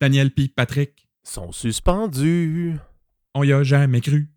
[0.00, 0.46] Daniel P.
[0.46, 1.08] Patrick.
[1.24, 2.76] Sont suspendus.
[3.34, 4.30] On y a jamais cru.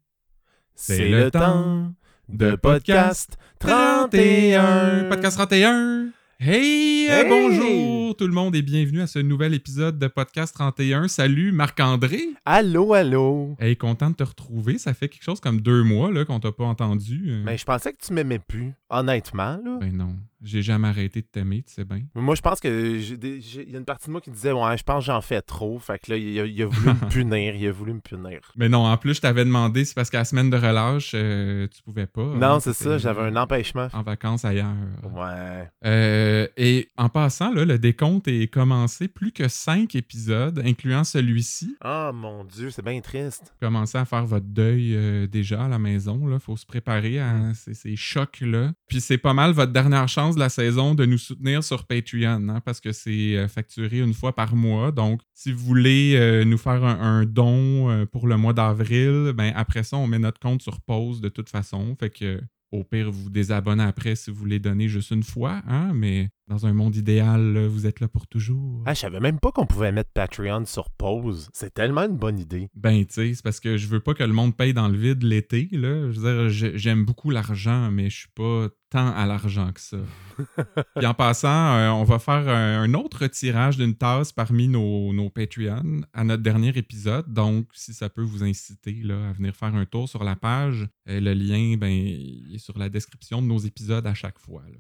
[0.73, 1.93] C'est le temps
[2.27, 5.05] de podcast 31.
[5.09, 6.09] Podcast 31.
[6.39, 7.29] Hey, euh, Hey!
[7.29, 11.07] bonjour tout le monde et bienvenue à ce nouvel épisode de Podcast 31.
[11.07, 12.29] Salut Marc-André.
[12.43, 13.55] Allô, allô.
[13.59, 14.79] Hey, content de te retrouver.
[14.79, 17.25] Ça fait quelque chose comme deux mois là, qu'on t'a pas entendu.
[17.29, 19.59] Euh, Mais je pensais que tu m'aimais plus, honnêtement.
[19.63, 19.77] Là.
[19.79, 22.01] Ben non, j'ai jamais arrêté de t'aimer, tu sais bien.
[22.15, 24.83] Moi, je pense que il y a une partie de moi qui disait Ouais, je
[24.83, 25.77] pense que j'en fais trop.
[25.79, 27.55] Fait que là, il a, il a voulu me punir.
[27.55, 28.39] Il a voulu me punir.
[28.55, 31.67] Mais non, en plus, je t'avais demandé, c'est parce qu'à la semaine de relâche, euh,
[31.67, 32.23] tu pouvais pas.
[32.23, 33.87] Non, hein, c'est t'étais ça, j'avais un empêchement.
[33.93, 34.73] En vacances ailleurs.
[35.03, 35.69] Ouais.
[35.85, 41.75] Euh, et en passant, là, le décompte est commencé plus que cinq épisodes, incluant celui-ci.
[41.85, 43.53] Oh mon Dieu, c'est bien triste.
[43.59, 46.19] Commencez à faire votre deuil euh, déjà à la maison.
[46.31, 48.71] Il faut se préparer à ces, ces chocs-là.
[48.87, 52.49] Puis c'est pas mal votre dernière chance de la saison de nous soutenir sur Patreon,
[52.49, 54.91] hein, parce que c'est euh, facturé une fois par mois.
[54.91, 59.53] Donc, si vous voulez euh, nous faire un, don euh, pour le mois d'avril, ben
[59.55, 61.95] après ça, on met notre compte sur pause de toute façon.
[61.99, 65.61] Fait que au pire, vous vous désabonnez après si vous voulez donner juste une fois,
[65.67, 68.83] hein, mais dans un monde idéal, là, vous êtes là pour toujours.
[68.85, 71.49] Ah, je savais même pas qu'on pouvait mettre Patreon sur pause.
[71.53, 72.69] C'est tellement une bonne idée.
[72.75, 74.97] Ben, tu sais, c'est parce que je veux pas que le monde paye dans le
[74.97, 76.11] vide l'été, là.
[76.11, 79.79] Je veux dire, j'ai- j'aime beaucoup l'argent, mais je suis pas tant à l'argent que
[79.79, 79.97] ça.
[80.97, 85.13] Puis en passant, euh, on va faire un, un autre tirage d'une tasse parmi nos,
[85.13, 87.31] nos Patreons à notre dernier épisode.
[87.31, 90.89] Donc, si ça peut vous inciter là, à venir faire un tour sur la page,
[91.07, 94.63] euh, le lien ben, est sur la description de nos épisodes à chaque fois.
[94.69, 94.77] là.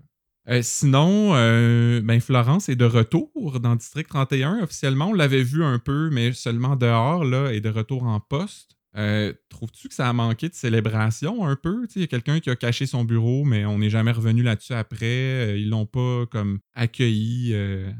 [0.49, 4.63] Euh, sinon, euh, ben Florence est de retour dans District 31.
[4.63, 8.75] Officiellement, on l'avait vu un peu, mais seulement dehors, là, et de retour en poste.
[8.97, 11.87] Euh, Trouves-tu que ça a manqué de célébration un peu?
[11.95, 14.73] Il y a quelqu'un qui a caché son bureau, mais on n'est jamais revenu là-dessus
[14.73, 15.57] après.
[15.59, 17.55] Ils l'ont pas comme accueilli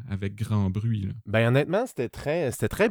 [0.09, 1.07] avec grand bruit.
[1.25, 2.89] Ben honnêtement, c'était très c'était très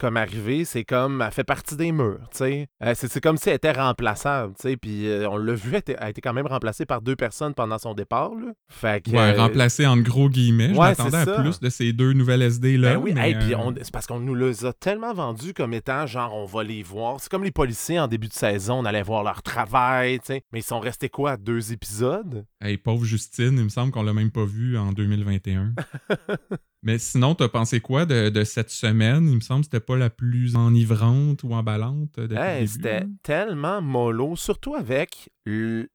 [0.00, 0.64] comme arrivée.
[0.64, 2.68] C'est comme, elle fait partie des murs, tu sais.
[2.82, 4.76] Euh, c'est comme si elle était remplaçable, tu sais.
[4.76, 7.78] Puis euh, on l'a vu, elle, a été quand même remplacée par deux personnes pendant
[7.78, 8.52] son départ, là.
[8.68, 9.10] Fait que...
[9.10, 10.70] Ouais, euh, remplacé en gros guillemets.
[10.70, 11.40] Je ouais, m'attendais à ça.
[11.40, 12.94] plus de ces deux nouvelles SD-là.
[12.94, 15.74] Ben oui, mais, hey, puis on- c'est parce qu'on nous les a tellement vendus comme
[15.74, 17.20] étant genre on va les voir.
[17.20, 20.42] C'est comme les policiers en début de saison, on allait voir leur travail, tu sais.
[20.52, 22.46] Mais ils sont restés quoi, deux épisodes?
[22.62, 25.74] Hey, pauvre Justine, il me semble qu'on l'a même pas vu en 2021.
[26.82, 29.28] Mais sinon, t'as pensé quoi de, de cette semaine?
[29.28, 34.34] Il me semble que c'était pas la plus enivrante ou emballante Hey, c'était tellement mollo,
[34.36, 35.28] surtout avec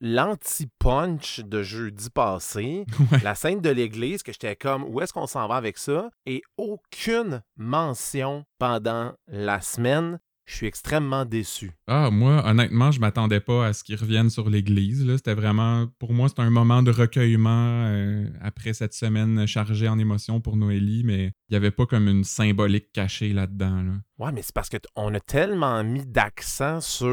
[0.01, 2.85] l'anti-punch de jeudi passé.
[3.12, 3.19] Ouais.
[3.23, 6.09] La scène de l'église, que j'étais comme, où est-ce qu'on s'en va avec ça?
[6.25, 10.19] Et aucune mention pendant la semaine.
[10.45, 11.72] Je suis extrêmement déçu.
[11.88, 15.06] Ah, moi, honnêtement, je m'attendais pas à ce qu'ils reviennent sur l'église.
[15.16, 19.97] C'était vraiment, pour moi, c'était un moment de recueillement euh, après cette semaine chargée en
[19.97, 23.81] émotions pour Noélie, mais il y avait pas comme une symbolique cachée là-dedans.
[23.84, 23.94] là.
[24.17, 27.09] Ouais, mais c'est parce qu'on a tellement mis d'accent sur,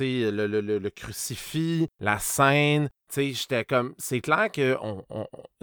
[0.00, 2.88] le, le- le- le crucifix, la scène.
[3.16, 5.02] J'étais comme, c'est clair que on,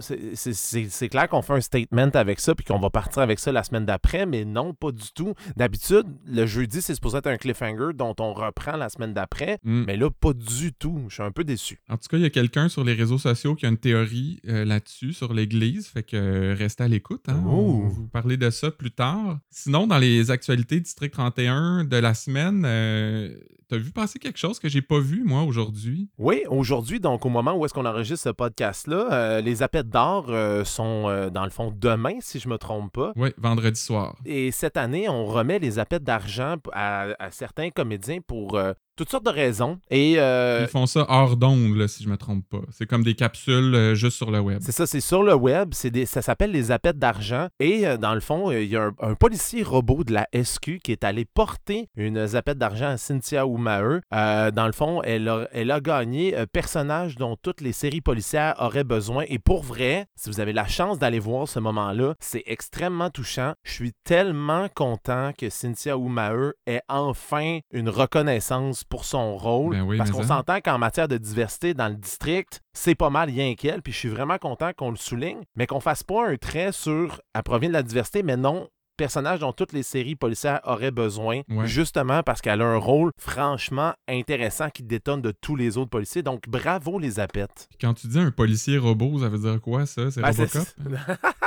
[0.00, 3.62] c'est clair qu'on fait un statement avec ça puis qu'on va partir avec ça la
[3.62, 5.32] semaine d'après, mais non, pas du tout.
[5.56, 9.84] D'habitude, le jeudi, c'est supposé être un cliffhanger dont on reprend la semaine d'après, Mm.
[9.86, 11.04] mais là, pas du tout.
[11.08, 11.78] Je suis un peu déçu.
[11.88, 14.40] En tout cas, il y a quelqu'un sur les réseaux sociaux qui a une théorie
[14.48, 15.86] euh, là-dessus, sur l'Église.
[15.86, 17.28] Fait que euh, restez à l'écoute.
[17.28, 17.40] Hein?
[17.46, 17.50] Oh.
[17.50, 19.38] On va vous parler de ça plus tard.
[19.50, 23.36] Sinon, dans les actualités District 31 de la semaine, euh,
[23.68, 26.08] t'as vu passer quelque chose que j'ai pas vu, moi, aujourd'hui?
[26.18, 30.26] Oui, aujourd'hui, donc au moment où est-ce qu'on enregistre ce podcast-là, euh, les appels d'or
[30.28, 33.12] euh, sont euh, dans le fond demain, si je me trompe pas.
[33.16, 34.16] Oui, vendredi soir.
[34.24, 38.58] Et cette année, on remet les appels d'argent à, à certains comédiens pour
[38.96, 39.78] toutes sortes de raisons.
[39.90, 42.62] Et euh, Ils font ça hors d'onde, si je me trompe pas.
[42.70, 44.58] C'est comme des capsules euh, juste sur le web.
[44.62, 47.48] c'est ça, c'est sur le web, des, ça s'appelle les appels d'argent.
[47.60, 50.78] Et euh, dans le fond, il y a un, un policier robot de la SQ
[50.82, 54.00] qui est allé porter une zappette d'argent à Cynthia Oumae.
[54.14, 58.00] Euh, dans le fond, elle a, elle a gagné un personnage dont toutes les séries
[58.00, 59.24] policières auraient besoin.
[59.28, 63.54] Et pour vrai, si vous avez la chance d'aller voir ce moment-là, c'est extrêmement touchant.
[63.64, 69.76] Je suis tellement content que Cynthia Oumae ait enfin une reconnaissance pour son rôle.
[69.76, 70.36] Ben oui, parce qu'on ça.
[70.36, 73.82] s'entend qu'en matière de diversité dans le district, c'est pas mal rien qu'elle.
[73.82, 77.20] Puis je suis vraiment content qu'on le souligne, mais qu'on fasse pas un trait sur
[77.34, 81.42] elle provient de la diversité, mais non personnage dont toutes les séries policières auraient besoin,
[81.48, 81.66] Ouais.
[81.66, 86.22] justement parce qu'elle a un rôle franchement intéressant qui détonne de tous les autres policiers.
[86.22, 87.68] Donc bravo les apettes.
[87.80, 90.10] Quand tu dis un policier robot, ça veut dire quoi, ça?
[90.10, 90.66] C'est Ben, c'est- Robocop?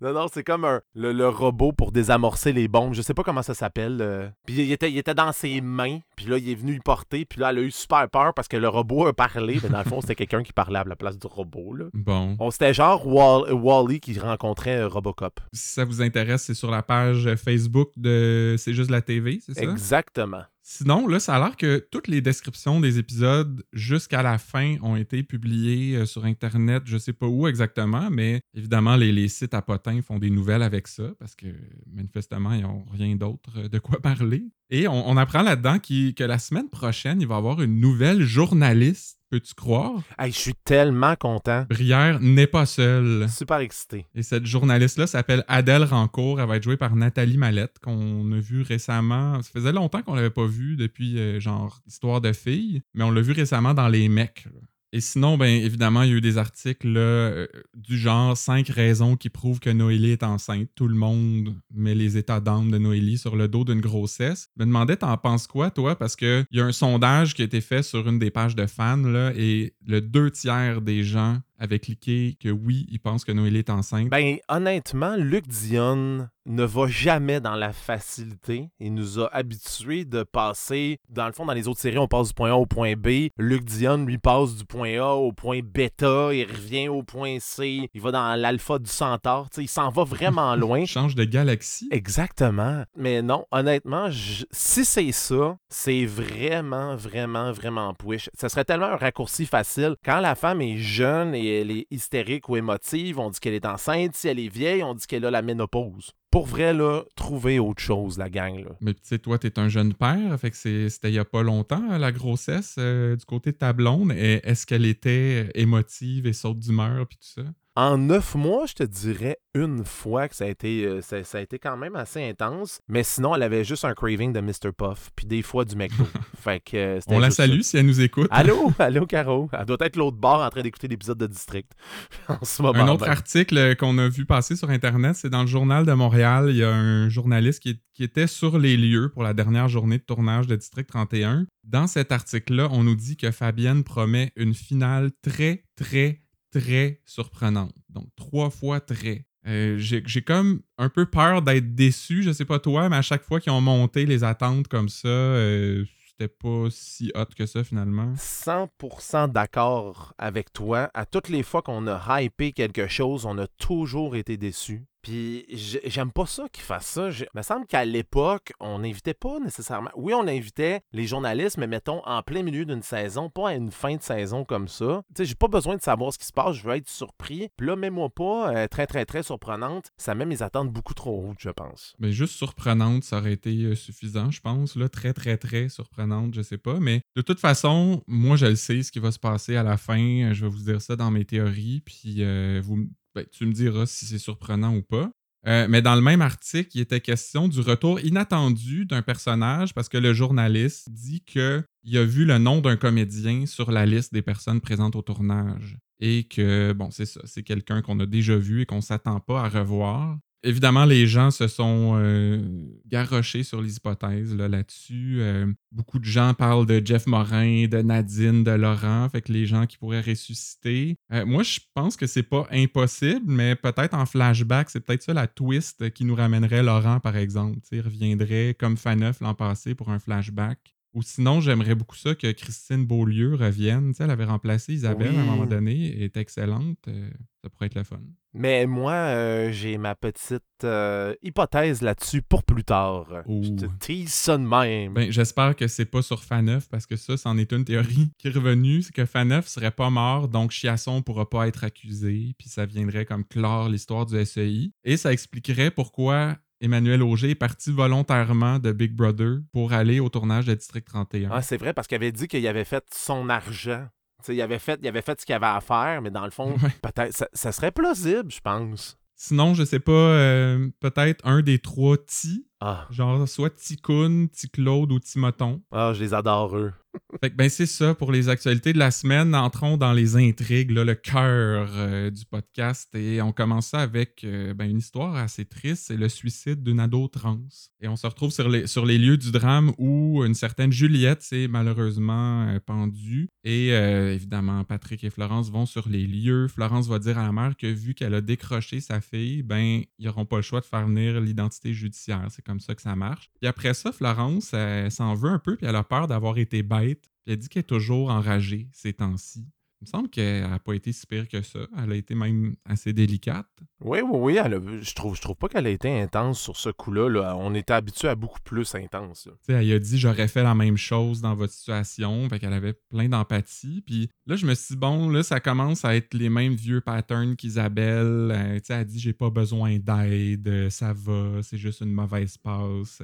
[0.00, 2.94] Non, non, c'est comme un, le, le robot pour désamorcer les bombes.
[2.94, 3.98] Je sais pas comment ça s'appelle.
[4.00, 4.28] euh.
[4.46, 5.98] Puis il était, il était dans ses mains.
[6.16, 7.24] Puis là, il est venu y porter.
[7.24, 9.58] Puis là, elle a eu super peur parce que le robot a parlé.
[9.62, 11.74] Mais dans le fond, c'était quelqu'un qui parlait à la place du robot.
[11.74, 11.84] Là.
[11.92, 12.36] Bon.
[12.40, 15.40] On c'était genre Wall- Wall-E qui rencontrait euh, Robocop.
[15.52, 19.54] Si ça vous intéresse, c'est sur la page Facebook de C'est juste la TV, c'est
[19.54, 19.62] ça?
[19.62, 20.42] Exactement.
[20.72, 24.94] Sinon, là, ça a l'air que toutes les descriptions des épisodes jusqu'à la fin ont
[24.94, 29.62] été publiées euh, sur Internet, je sais pas où exactement, mais évidemment, les, sites à
[29.62, 31.48] potins font des nouvelles avec ça parce que
[31.92, 34.44] manifestement, ils n'ont rien d'autre euh, de quoi parler.
[34.70, 39.19] Et on, apprend là-dedans que la semaine prochaine, il va y avoir une nouvelle journaliste,
[39.30, 39.92] peux-tu croire?
[40.18, 41.64] Hey, je suis tellement content.
[41.70, 43.28] Brière n'est pas seule.
[43.28, 44.06] Super excité.
[44.14, 46.40] Et cette journaliste-là s'appelle Adèle Rancourt.
[46.40, 49.40] Elle va être jouée par Nathalie Mallette, qu'on a vu récemment.
[49.42, 53.10] Ça faisait longtemps qu'on l'avait pas vue depuis, euh, genre, Histoire de filles, mais on
[53.10, 54.44] l'a vu récemment dans Les Mecs.
[54.46, 54.60] là.
[54.92, 58.68] Et sinon, ben évidemment, il y a eu des articles là, euh, du genre 5
[58.68, 60.68] raisons qui prouvent que Noélie est enceinte.
[60.74, 64.48] Tout le monde met les états d'âme de Noélie sur le dos d'une grossesse.
[64.56, 65.96] Je me demandais, t'en penses quoi, toi?
[65.96, 68.66] Parce qu'il y a un sondage qui a été fait sur une des pages de
[68.66, 73.32] fans, là, et le deux tiers des gens avaient cliqué que oui, ils pensent que
[73.32, 74.08] Noélie est enceinte.
[74.08, 78.70] Ben, honnêtement, Luc Dion ne va jamais dans la facilité.
[78.80, 82.28] Il nous a habitués de passer, dans le fond, dans les autres séries, on passe
[82.28, 83.28] du point A au point B.
[83.38, 87.88] Luc Dion, lui, passe du point A au point bêta, il revient au point C,
[87.92, 89.48] il va dans l'alpha du centaure.
[89.58, 90.84] Il s'en va vraiment loin.
[90.86, 91.88] change de galaxie.
[91.92, 92.84] Exactement.
[92.96, 98.30] Mais non, honnêtement, je- si c'est ça, c'est vraiment, vraiment, vraiment push.
[98.34, 99.94] Ça serait tellement un raccourci facile.
[100.04, 103.66] Quand la femme est jeune et elle est hystérique ou émotive, on dit qu'elle est
[103.66, 104.14] enceinte.
[104.14, 106.12] Si elle est vieille, on dit qu'elle a la ménopause.
[106.30, 108.64] Pour vrai, là, trouvez autre chose, la gang.
[108.64, 108.70] Là.
[108.80, 111.42] Mais tu sais, toi, t'es un jeune père, fait que c'était il y a pas
[111.42, 114.12] longtemps, la grossesse euh, du côté de ta blonde.
[114.12, 117.48] Est-ce qu'elle était émotive et saute d'humeur, puis tout ça?
[117.76, 121.38] En neuf mois, je te dirais une fois que ça a été, euh, ça, ça
[121.38, 122.80] a été quand même assez intense.
[122.88, 124.72] Mais sinon, elle avait juste un craving de Mr.
[124.76, 126.04] Puff, puis des fois du McDo.
[126.36, 127.44] fait que euh, On la ça.
[127.44, 128.26] salue si elle nous écoute.
[128.32, 129.48] Allô, allô, Caro?
[129.52, 131.70] Elle doit être l'autre bord en train d'écouter l'épisode de District
[132.28, 132.80] en ce moment.
[132.80, 136.46] Un autre article qu'on a vu passer sur Internet, c'est dans le Journal de Montréal.
[136.50, 139.98] Il y a un journaliste qui, qui était sur les lieux pour la dernière journée
[139.98, 141.46] de tournage de District 31.
[141.62, 147.74] Dans cet article-là, on nous dit que Fabienne promet une finale très, très, très surprenante.
[147.88, 149.26] Donc, trois fois très.
[149.46, 153.22] Euh, J'ai comme un peu peur d'être déçu, je sais pas toi, mais à chaque
[153.22, 157.64] fois qu'ils ont monté les attentes comme ça, euh, c'était pas si hot que ça
[157.64, 158.12] finalement.
[158.14, 160.90] 100% d'accord avec toi.
[160.92, 164.84] À toutes les fois qu'on a hypé quelque chose, on a toujours été déçus.
[165.02, 167.08] Puis j'ai- j'aime pas ça qu'ils fassent ça.
[167.10, 169.90] Il me semble qu'à l'époque, on n'invitait pas nécessairement.
[169.96, 173.70] Oui, on invitait les journalistes, mais mettons en plein milieu d'une saison, pas à une
[173.70, 175.02] fin de saison comme ça.
[175.08, 177.48] Tu sais, j'ai pas besoin de savoir ce qui se passe, je veux être surpris.
[177.56, 179.90] Puis là, mets-moi pas euh, très, très, très surprenante.
[179.96, 181.94] Ça met mes attentes beaucoup trop hautes, je pense.
[181.98, 184.76] Mais juste surprenante, ça aurait été euh, suffisant, je pense.
[184.76, 186.78] Là, très, très, très surprenante, je sais pas.
[186.80, 189.76] Mais de toute façon, moi, je le sais ce qui va se passer à la
[189.76, 190.32] fin.
[190.32, 191.80] Je vais vous dire ça dans mes théories.
[191.84, 195.10] Puis euh, vous, ben, tu me diras si c'est surprenant ou pas.
[195.46, 199.88] Euh, mais dans le même article, il était question du retour inattendu d'un personnage parce
[199.88, 204.12] que le journaliste dit que il a vu le nom d'un comédien sur la liste
[204.12, 208.36] des personnes présentes au tournage et que bon, c'est ça, c'est quelqu'un qu'on a déjà
[208.36, 210.18] vu et qu'on s'attend pas à revoir.
[210.42, 212.40] Évidemment, les gens se sont euh,
[212.86, 215.18] garrochés sur les hypothèses là, là-dessus.
[215.20, 219.44] Euh, beaucoup de gens parlent de Jeff Morin, de Nadine, de Laurent, fait que les
[219.44, 220.96] gens qui pourraient ressusciter.
[221.12, 225.12] Euh, moi, je pense que c'est pas impossible, mais peut-être en flashback, c'est peut-être ça
[225.12, 227.58] la twist qui nous ramènerait Laurent, par exemple.
[227.70, 230.74] Il reviendrait comme Faneuf l'an passé pour un flashback.
[230.92, 233.92] Ou sinon, j'aimerais beaucoup ça que Christine Beaulieu revienne.
[233.92, 236.78] Tu sais, elle avait remplacé Isabelle à un moment donné, elle est excellente.
[236.88, 237.10] Euh,
[237.42, 238.00] ça pourrait être le fun.
[238.32, 243.06] Mais moi, euh, j'ai ma petite euh, hypothèse là-dessus pour plus tard.
[243.26, 243.40] Oh.
[243.42, 244.94] Je te tease ça de même.
[244.94, 248.28] Ben, j'espère que c'est pas sur Faneuf parce que ça, c'en est une théorie qui
[248.28, 252.48] est revenue, c'est que Faneuf serait pas mort, donc Chiasson pourra pas être accusé, puis
[252.48, 254.72] ça viendrait comme clore l'histoire du SEI.
[254.84, 260.08] Et ça expliquerait pourquoi Emmanuel Auger est parti volontairement de Big Brother pour aller au
[260.08, 261.30] tournage de District 31.
[261.32, 263.86] Ah, c'est vrai, parce qu'il avait dit qu'il avait fait son argent.
[264.22, 266.24] Tu sais, il, avait fait, il avait fait ce qu'il avait à faire, mais dans
[266.24, 266.70] le fond, Ouais.
[266.82, 268.98] peut-être ça, ça serait plausible, je pense.
[269.16, 274.50] Sinon, je sais pas, euh, peut-être un des trois Ti, Ah, genre soit Ticoun, Ti
[274.50, 275.62] Claude ou Timoton.
[275.72, 276.72] ah je les adore, eux.
[277.20, 279.34] Fait que ben c'est ça pour les actualités de la semaine.
[279.34, 282.94] Entrons dans les intrigues, là, le cœur euh, du podcast.
[282.94, 286.80] Et on commence ça avec euh, ben, une histoire assez triste, c'est le suicide d'une
[286.80, 287.40] ado trans.
[287.80, 291.22] Et on se retrouve sur les, sur les lieux du drame où une certaine Juliette
[291.22, 293.28] s'est malheureusement euh, pendue.
[293.44, 296.46] Et évidemment, Patrick et Florence vont sur les lieux.
[296.48, 300.06] Florence va dire à la mère que vu qu'elle a décroché sa fille, ben ils
[300.06, 302.26] n'auront pas le choix de faire venir l'identité judiciaire.
[302.28, 303.30] C'est comme ça que ça marche.
[303.40, 306.62] Puis après ça, Florence, elle s'en veut un peu, puis elle a peur d'avoir été
[306.62, 309.46] bête elle dit qu'elle est toujours enragée ces temps-ci.
[309.82, 311.60] Il me semble qu'elle n'a pas été si pire que ça.
[311.78, 313.46] Elle a été même assez délicate.
[313.80, 314.82] Oui, oui, oui.
[314.82, 317.34] je, trouve, je trouve pas qu'elle a été intense sur ce coup-là.
[317.38, 319.30] On était habitué à beaucoup plus intense.
[319.48, 322.28] Elle a dit J'aurais fait la même chose dans votre situation.
[322.28, 323.82] Fait qu'elle avait plein d'empathie.
[323.86, 326.82] Puis là, je me suis dit Bon, là, ça commence à être les mêmes vieux
[326.82, 328.32] patterns qu'Isabelle.
[328.32, 330.68] Euh, elle a dit J'ai pas besoin d'aide.
[330.68, 331.42] Ça va.
[331.42, 333.00] C'est juste une mauvaise passe.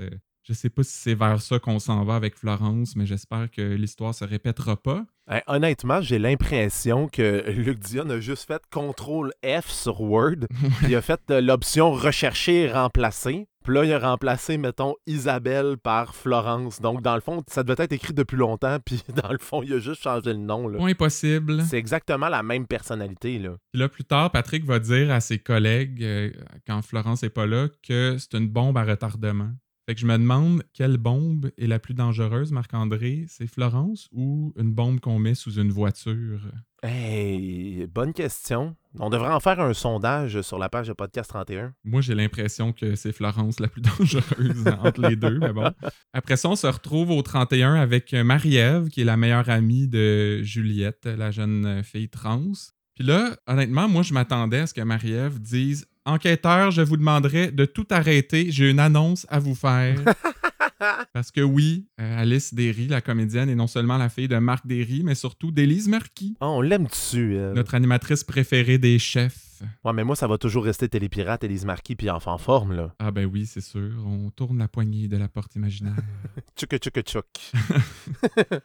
[0.48, 3.62] Je sais pas si c'est vers ça qu'on s'en va avec Florence, mais j'espère que
[3.62, 5.04] l'histoire se répétera pas.
[5.48, 10.46] honnêtement, j'ai l'impression que Luc Dion a juste fait CTRL F sur Word.
[10.82, 13.48] il a fait euh, l'option rechercher et remplacer.
[13.64, 16.80] Puis là, il a remplacé, mettons, Isabelle par Florence.
[16.80, 18.78] Donc, dans le fond, ça devait être écrit depuis longtemps.
[18.86, 20.68] Puis, dans le fond, il a juste changé le nom.
[20.68, 20.78] Là.
[20.78, 21.64] Point possible.
[21.64, 23.40] C'est exactement la même personnalité.
[23.40, 23.56] Là.
[23.72, 26.30] Puis là, plus tard, Patrick va dire à ses collègues, euh,
[26.68, 29.50] quand Florence n'est pas là, que c'est une bombe à retardement.
[29.88, 33.24] Fait que je me demande quelle bombe est la plus dangereuse, Marc-André?
[33.28, 36.40] C'est Florence ou une bombe qu'on met sous une voiture?
[36.82, 38.74] Hey, bonne question.
[38.98, 41.72] On devrait en faire un sondage sur la page de Podcast 31.
[41.84, 45.70] Moi, j'ai l'impression que c'est Florence la plus dangereuse entre les deux, mais bon.
[46.12, 50.42] Après ça, on se retrouve au 31 avec Marie-Ève, qui est la meilleure amie de
[50.42, 52.50] Juliette, la jeune fille trans.
[52.96, 57.50] Puis là, honnêtement, moi, je m'attendais à ce que Marie-Ève dise Enquêteur, je vous demanderai
[57.50, 58.50] de tout arrêter.
[58.50, 59.98] J'ai une annonce à vous faire.
[61.12, 64.66] Parce que oui, euh, Alice Derry, la comédienne, est non seulement la fille de Marc
[64.66, 66.36] Derry, mais surtout d'Élise Marquis.
[66.40, 67.36] Oh, on l'aime dessus.
[67.54, 69.45] Notre animatrice préférée des chefs.
[69.84, 72.94] Ouais, mais moi, ça va toujours rester Télépirate, Élise Marquis, puis Enfant Forme, là.
[72.98, 73.92] Ah ben oui, c'est sûr.
[74.06, 75.96] On tourne la poignée de la porte imaginaire.
[76.56, 77.26] tchouk tchouk tchouk.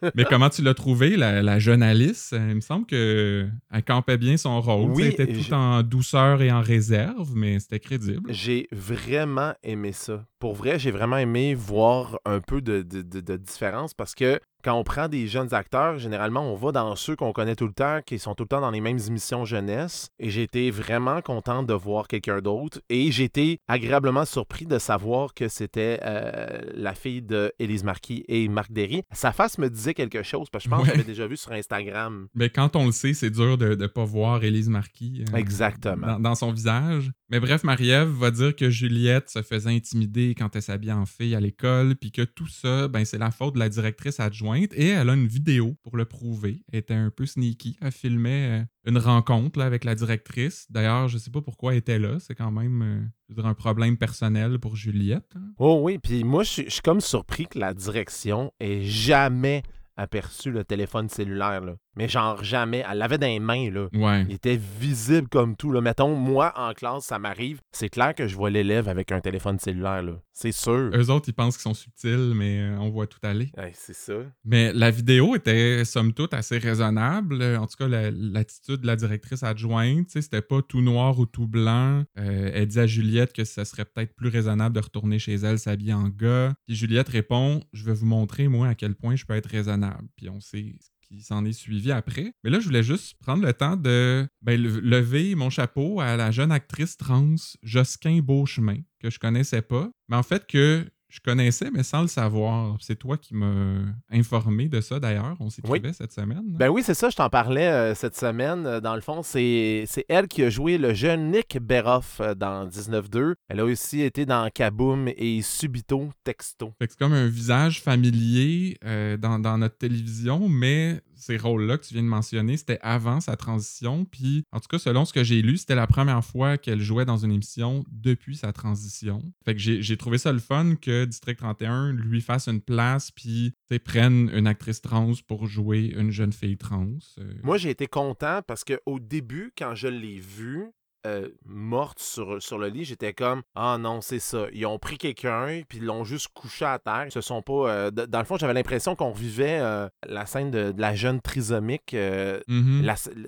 [0.15, 2.33] mais comment tu l'as trouvé, la, jeune Alice?
[2.33, 3.51] Il me semble qu'elle
[3.86, 4.91] campait bien son rôle.
[4.91, 8.31] Oui, elle était tout en douceur et en réserve, mais c'était crédible.
[8.33, 10.25] J'ai vraiment aimé ça.
[10.39, 14.84] Pour vrai, j'ai vraiment aimé voir un peu de, de différence parce que quand on
[14.84, 18.20] prend des jeunes acteurs, généralement, on va dans ceux qu'on connaît tout le temps, qui
[18.20, 20.10] sont tout le temps dans les mêmes émissions jeunesse.
[20.20, 22.80] Et j'ai été vraiment content de voir quelqu'un d'autre.
[22.89, 28.24] Et j'ai été agréablement surpris de savoir que c'était euh, la fille de Élise Marquis
[28.27, 29.03] et Marc Derry.
[29.12, 31.51] Sa face me disait quelque chose, parce que je pense que j'avais déjà vu sur
[31.51, 32.27] Instagram.
[32.36, 35.24] Mais quand on le sait, c'est dur de ne pas voir Élise Marquis.
[35.34, 36.20] Euh, Exactement.
[36.20, 37.12] Dans, son visage.
[37.31, 41.33] Mais bref, Marie-Ève va dire que Juliette se faisait intimider quand elle s'habillait en fille
[41.33, 44.89] à l'école, puis que tout ça, ben, c'est la faute de la directrice adjointe et
[44.89, 46.65] elle a une vidéo pour le prouver.
[46.73, 47.77] Elle était un peu sneaky.
[47.79, 50.67] Elle filmait euh, une rencontre avec la directrice.
[50.69, 52.17] D'ailleurs, je sais pas pourquoi elle était là.
[52.19, 55.31] C'est quand même euh, un problème personnel pour Juliette.
[55.38, 55.53] Hein.
[55.57, 59.63] Oh oui, puis moi, je suis comme surpris que la direction ait jamais
[59.95, 61.61] aperçu le téléphone cellulaire.
[61.95, 62.83] Mais genre jamais.
[62.89, 63.88] Elle l'avait dans les mains, là.
[63.93, 64.25] Ouais.
[64.29, 65.71] Il était visible comme tout.
[65.71, 65.81] Là.
[65.81, 67.60] Mettons, moi, en classe, ça m'arrive.
[67.71, 70.13] C'est clair que je vois l'élève avec un téléphone cellulaire, là.
[70.33, 70.89] C'est sûr.
[70.95, 73.51] Eux autres, ils pensent qu'ils sont subtils, mais euh, on voit tout aller.
[73.74, 74.13] c'est ça.
[74.45, 77.43] Mais la vidéo était, somme toute, assez raisonnable.
[77.57, 82.03] En tout cas, l'attitude de la directrice adjointe, c'était pas tout noir ou tout blanc.
[82.17, 85.60] Euh, elle dit à Juliette que ça serait peut-être plus raisonnable de retourner chez elle
[85.60, 86.53] s'habiller en gars.
[86.65, 90.07] Puis Juliette répond Je vais vous montrer, moi, à quel point je peux être raisonnable.
[90.15, 90.75] Puis on sait
[91.12, 92.34] qui s'en est suivi après.
[92.44, 96.32] Mais là, je voulais juste prendre le temps de ben, lever mon chapeau à la
[96.32, 101.70] jeune actrice trans Josquin Beauchemin, que je connaissais pas, mais en fait que je connaissais,
[101.72, 102.77] mais sans le savoir.
[102.80, 105.36] C'est toi qui m'as informé de ça d'ailleurs.
[105.41, 106.44] On s'écrivait cette semaine.
[106.46, 108.65] Ben oui, c'est ça, je t'en parlais euh, cette semaine.
[108.65, 112.65] Euh, dans le fond, c'est elle qui a joué le jeune Nick Beroff euh, dans
[112.65, 113.34] 19-2.
[113.50, 116.72] Elle a aussi été dans Kaboom et Subito Texto.
[116.80, 118.77] C'est comme un visage familier
[119.20, 123.38] dans, dans, notre télévision, mais ces rôles-là que tu viens de mentionner, c'était avant sa
[123.38, 124.06] transition.
[124.06, 127.06] Puis, en tout cas, selon ce que j'ai lu, c'était la première fois qu'elle jouait
[127.06, 129.22] dans une émission depuis sa transition.
[129.46, 133.54] Fait que j'ai trouvé ça le fun que District 31 lui fasse une place, puis
[133.80, 136.88] prenne une actrice trans pour jouer une jeune fille trans.
[137.20, 137.34] Euh.
[137.44, 140.72] Moi, j'ai été content parce qu'au début, quand je l'ai vue,
[141.08, 144.46] euh, morte sur, sur le lit, j'étais comme Ah non, c'est ça.
[144.53, 147.05] Ils ont pris quelqu'un, puis ils l'ont juste couché à terre.
[147.08, 147.70] Ils se sont pas.
[147.70, 151.22] euh, dans le fond, j'avais l'impression qu'on revivait euh, la scène de, de la jeune
[151.22, 151.93] trisomique.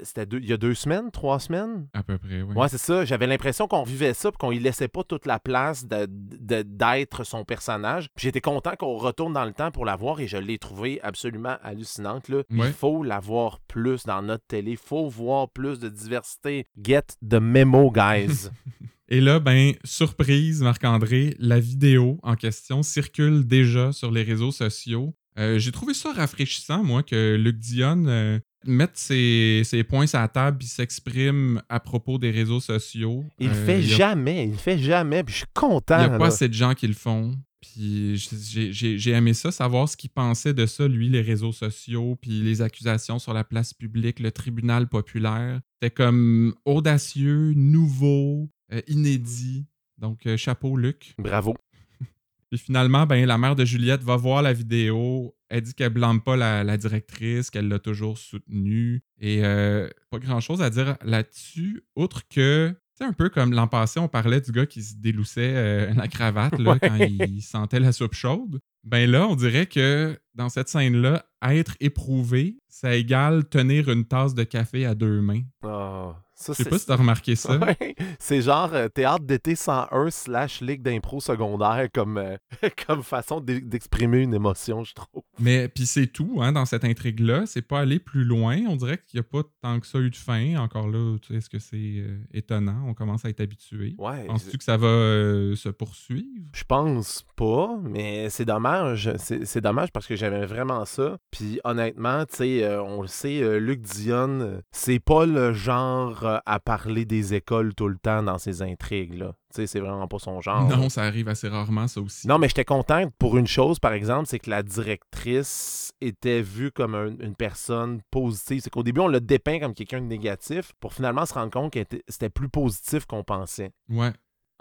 [0.04, 1.88] C'était deux- il y a deux semaines, trois semaines?
[1.94, 2.56] À peu près, oui.
[2.56, 3.06] Ouais, c'est ça.
[3.06, 6.62] J'avais l'impression qu'on revivait ça, puis qu'on lui laissait pas toute la place de- de-
[6.64, 8.08] d'être son personnage.
[8.18, 11.58] J'étais content qu'on retourne dans le temps pour la voir et je l'ai trouvée absolument
[11.64, 12.30] hallucinante.
[12.30, 12.38] Là.
[12.52, 12.68] Ouais.
[12.68, 14.72] Il faut la voir plus dans notre télé.
[14.72, 16.66] Il faut voir plus de diversité.
[16.82, 18.50] Get the memo, guys.
[19.10, 25.14] Et là, ben, surprise, Marc-André, la vidéo en question circule déjà sur les réseaux sociaux.
[25.38, 30.20] Euh, J'ai trouvé ça rafraîchissant, moi, que Luc Dion euh, mette ses, ses points sur
[30.20, 33.24] la table et s'exprime à propos des réseaux sociaux.
[33.40, 34.46] Il le Euh, fait a- jamais.
[34.46, 35.24] Il le fait jamais.
[35.24, 36.00] Puis je suis content.
[36.04, 37.36] Il n'y a pas assez de gens qui le font.
[37.64, 42.42] Puis j'ai- aimé ça, savoir ce qu'il pensait de ça, lui, les réseaux sociaux, puis
[42.42, 45.62] les accusations sur la place publique, le tribunal populaire.
[45.76, 49.66] C'était comme audacieux, nouveau, euh, inédit.
[49.98, 51.16] Donc, euh, chapeau, Luc.
[51.18, 51.56] Bravo.
[52.52, 55.34] Puis finalement, ben, la mère de Juliette va voir la vidéo.
[55.50, 59.02] Elle dit qu'elle blâme pas la, la directrice, qu'elle l'a toujours soutenue.
[59.22, 64.00] Et euh, pas grand-chose à dire là-dessus, outre que, c'est un peu comme l'an passé,
[64.00, 66.80] on parlait du gars qui se déloussait euh, la cravate là, Ouais.
[66.80, 68.60] quand il sentait la soupe chaude.
[68.84, 74.34] Ben là, on dirait que dans cette scène-là, être éprouvé, ça égale tenir une tasse
[74.34, 75.42] de café à deux mains.
[75.64, 76.16] Ah,
[76.50, 77.58] Je sais pas si t'as remarqué ça.
[77.64, 82.36] Ouais, c'est genre euh, théâtre d'été 101 slash ligue d'impro secondaire comme, euh,
[82.88, 85.24] comme façon d'e- d'exprimer une émotion, je trouve.
[85.40, 87.44] Mais puis c'est tout hein, dans cette intrigue-là.
[87.46, 88.58] C'est pas aller plus loin.
[88.68, 90.58] On dirait qu'il n'y a pas tant que ça eu de fin.
[90.58, 92.84] Encore là, tu sais, est-ce que c'est euh, étonnant?
[92.88, 93.96] On commence à être habitué.
[93.98, 94.26] Ouais.
[94.26, 96.28] Penses-tu que ça va euh, se poursuivre?
[96.54, 99.12] Je pense pas, mais c'est dommage.
[99.18, 101.18] C'est dommage parce que j'aimais vraiment ça.
[101.32, 107.06] Puis honnêtement, tu sais, on le sait, Luc Dion, c'est pas le genre à parler
[107.06, 109.34] des écoles tout le temps dans ses intrigues, là.
[109.54, 110.68] Tu sais, c'est vraiment pas son genre.
[110.68, 112.28] Non, ça arrive assez rarement, ça aussi.
[112.28, 116.72] Non, mais j'étais contente pour une chose, par exemple, c'est que la directrice était vue
[116.72, 118.62] comme un- une personne positive.
[118.64, 121.74] C'est qu'au début, on l'a dépeint comme quelqu'un de négatif pour finalement se rendre compte
[121.74, 123.72] que c'était plus positif qu'on pensait.
[123.90, 124.12] Ouais.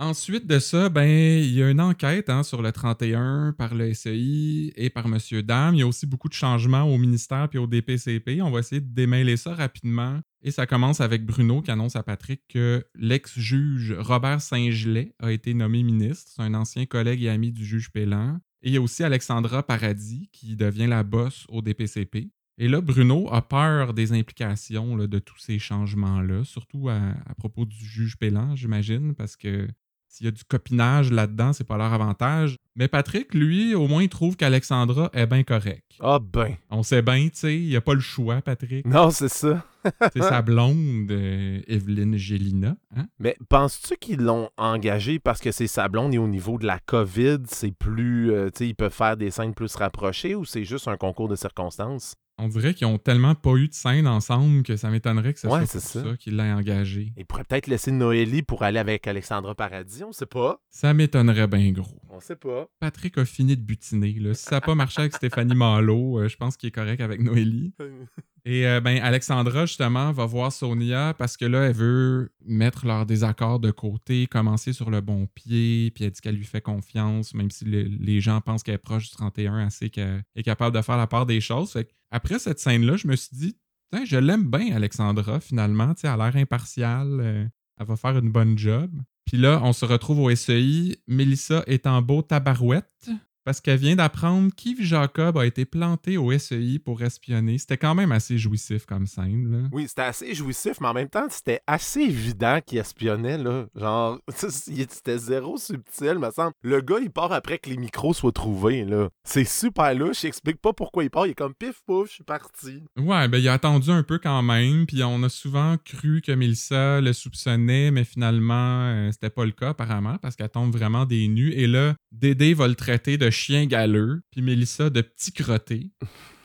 [0.02, 3.94] Ensuite de ça, ben, il y a une enquête hein, sur le 31 par le
[3.94, 5.16] SEI et par M.
[5.42, 5.76] Dame.
[5.76, 8.42] Il y a aussi beaucoup de changements au ministère puis au DPCP.
[8.42, 10.18] On va essayer de démêler ça rapidement.
[10.42, 15.54] Et ça commence avec Bruno qui annonce à Patrick que l'ex-juge Robert Saint-Gelais a été
[15.54, 16.32] nommé ministre.
[16.34, 18.40] C'est un ancien collègue et ami du juge Pélan.
[18.64, 22.32] Et il y a aussi Alexandra Paradis qui devient la bosse au DPCP.
[22.58, 27.64] Et là, Bruno a peur des implications de tous ces changements-là, surtout à, à propos
[27.64, 29.68] du juge Pélan, j'imagine, parce que
[30.12, 32.56] s'il y a du copinage là-dedans, c'est pas leur avantage.
[32.76, 35.92] Mais Patrick, lui, au moins, il trouve qu'Alexandra est bien correcte.
[36.00, 36.54] Ah ben.
[36.70, 38.86] On sait bien, tu sais, il n'y a pas le choix, Patrick.
[38.86, 39.64] Non, c'est ça.
[40.14, 42.76] C'est sa blonde, euh, Evelyne Gélina.
[42.96, 43.06] Hein?
[43.18, 46.78] Mais penses-tu qu'ils l'ont engagé parce que c'est sa blonde et au niveau de la
[46.78, 48.30] COVID, c'est plus.
[48.30, 51.26] euh, tu sais, ils peuvent faire des scènes plus rapprochées ou c'est juste un concours
[51.26, 52.14] de circonstances?
[52.38, 55.46] On dirait qu'ils ont tellement pas eu de scène ensemble que ça m'étonnerait que ce
[55.46, 56.02] Ouais, soit ça.
[56.02, 57.12] ça, qu'il l'ait engagé.
[57.16, 60.60] Ils pourraient peut-être laisser Noélie pour aller avec Alexandra Paradis, on sait pas.
[60.70, 62.00] Ça m'étonnerait bien gros.
[62.10, 62.68] On sait pas.
[62.80, 64.14] Patrick a fini de butiner.
[64.18, 64.34] Là.
[64.34, 67.20] Si ça n'a pas marché avec Stéphanie Malo, euh, je pense qu'il est correct avec
[67.20, 67.74] Noélie.
[68.44, 73.06] Et euh, ben, Alexandra, justement, va voir Sonia parce que là, elle veut mettre leur
[73.06, 77.34] désaccord de côté, commencer sur le bon pied, puis elle dit qu'elle lui fait confiance,
[77.34, 80.74] même si le- les gens pensent qu'elle est proche du 31, assez qu'elle est capable
[80.76, 81.70] de faire la part des choses.
[81.72, 83.56] Fait après cette scène-là, je me suis dit,
[84.04, 85.94] je l'aime bien, Alexandra, finalement.
[86.02, 87.18] Elle a l'air impartiale.
[87.20, 87.46] euh,
[87.78, 88.90] elle va faire une bonne job.
[89.24, 90.96] Puis là, on se retrouve au SEI.
[91.06, 93.08] Mélissa est en beau tabarouette
[93.44, 97.58] parce qu'elle vient d'apprendre qu'Yves Jacob a été planté au SEI pour espionner.
[97.58, 99.50] C'était quand même assez jouissif comme scène.
[99.50, 99.68] Là.
[99.72, 103.66] Oui, c'était assez jouissif, mais en même temps, c'était assez évident qu'il espionnait, là.
[103.74, 106.52] Genre, c'était zéro subtil, me semble.
[106.62, 109.08] Le gars, il part après que les micros soient trouvés, là.
[109.24, 111.26] C'est super louche, il explique pas pourquoi il part.
[111.26, 112.82] Il est comme pif pouf, je suis parti.
[112.96, 116.32] Ouais, ben il a attendu un peu quand même, puis on a souvent cru que
[116.32, 121.04] Mélissa le soupçonnait, mais finalement, euh, c'était pas le cas apparemment, parce qu'elle tombe vraiment
[121.04, 121.52] des nues.
[121.52, 125.90] Et là, Dédé va le traiter de chien galeux, puis Mélissa de petit crotté.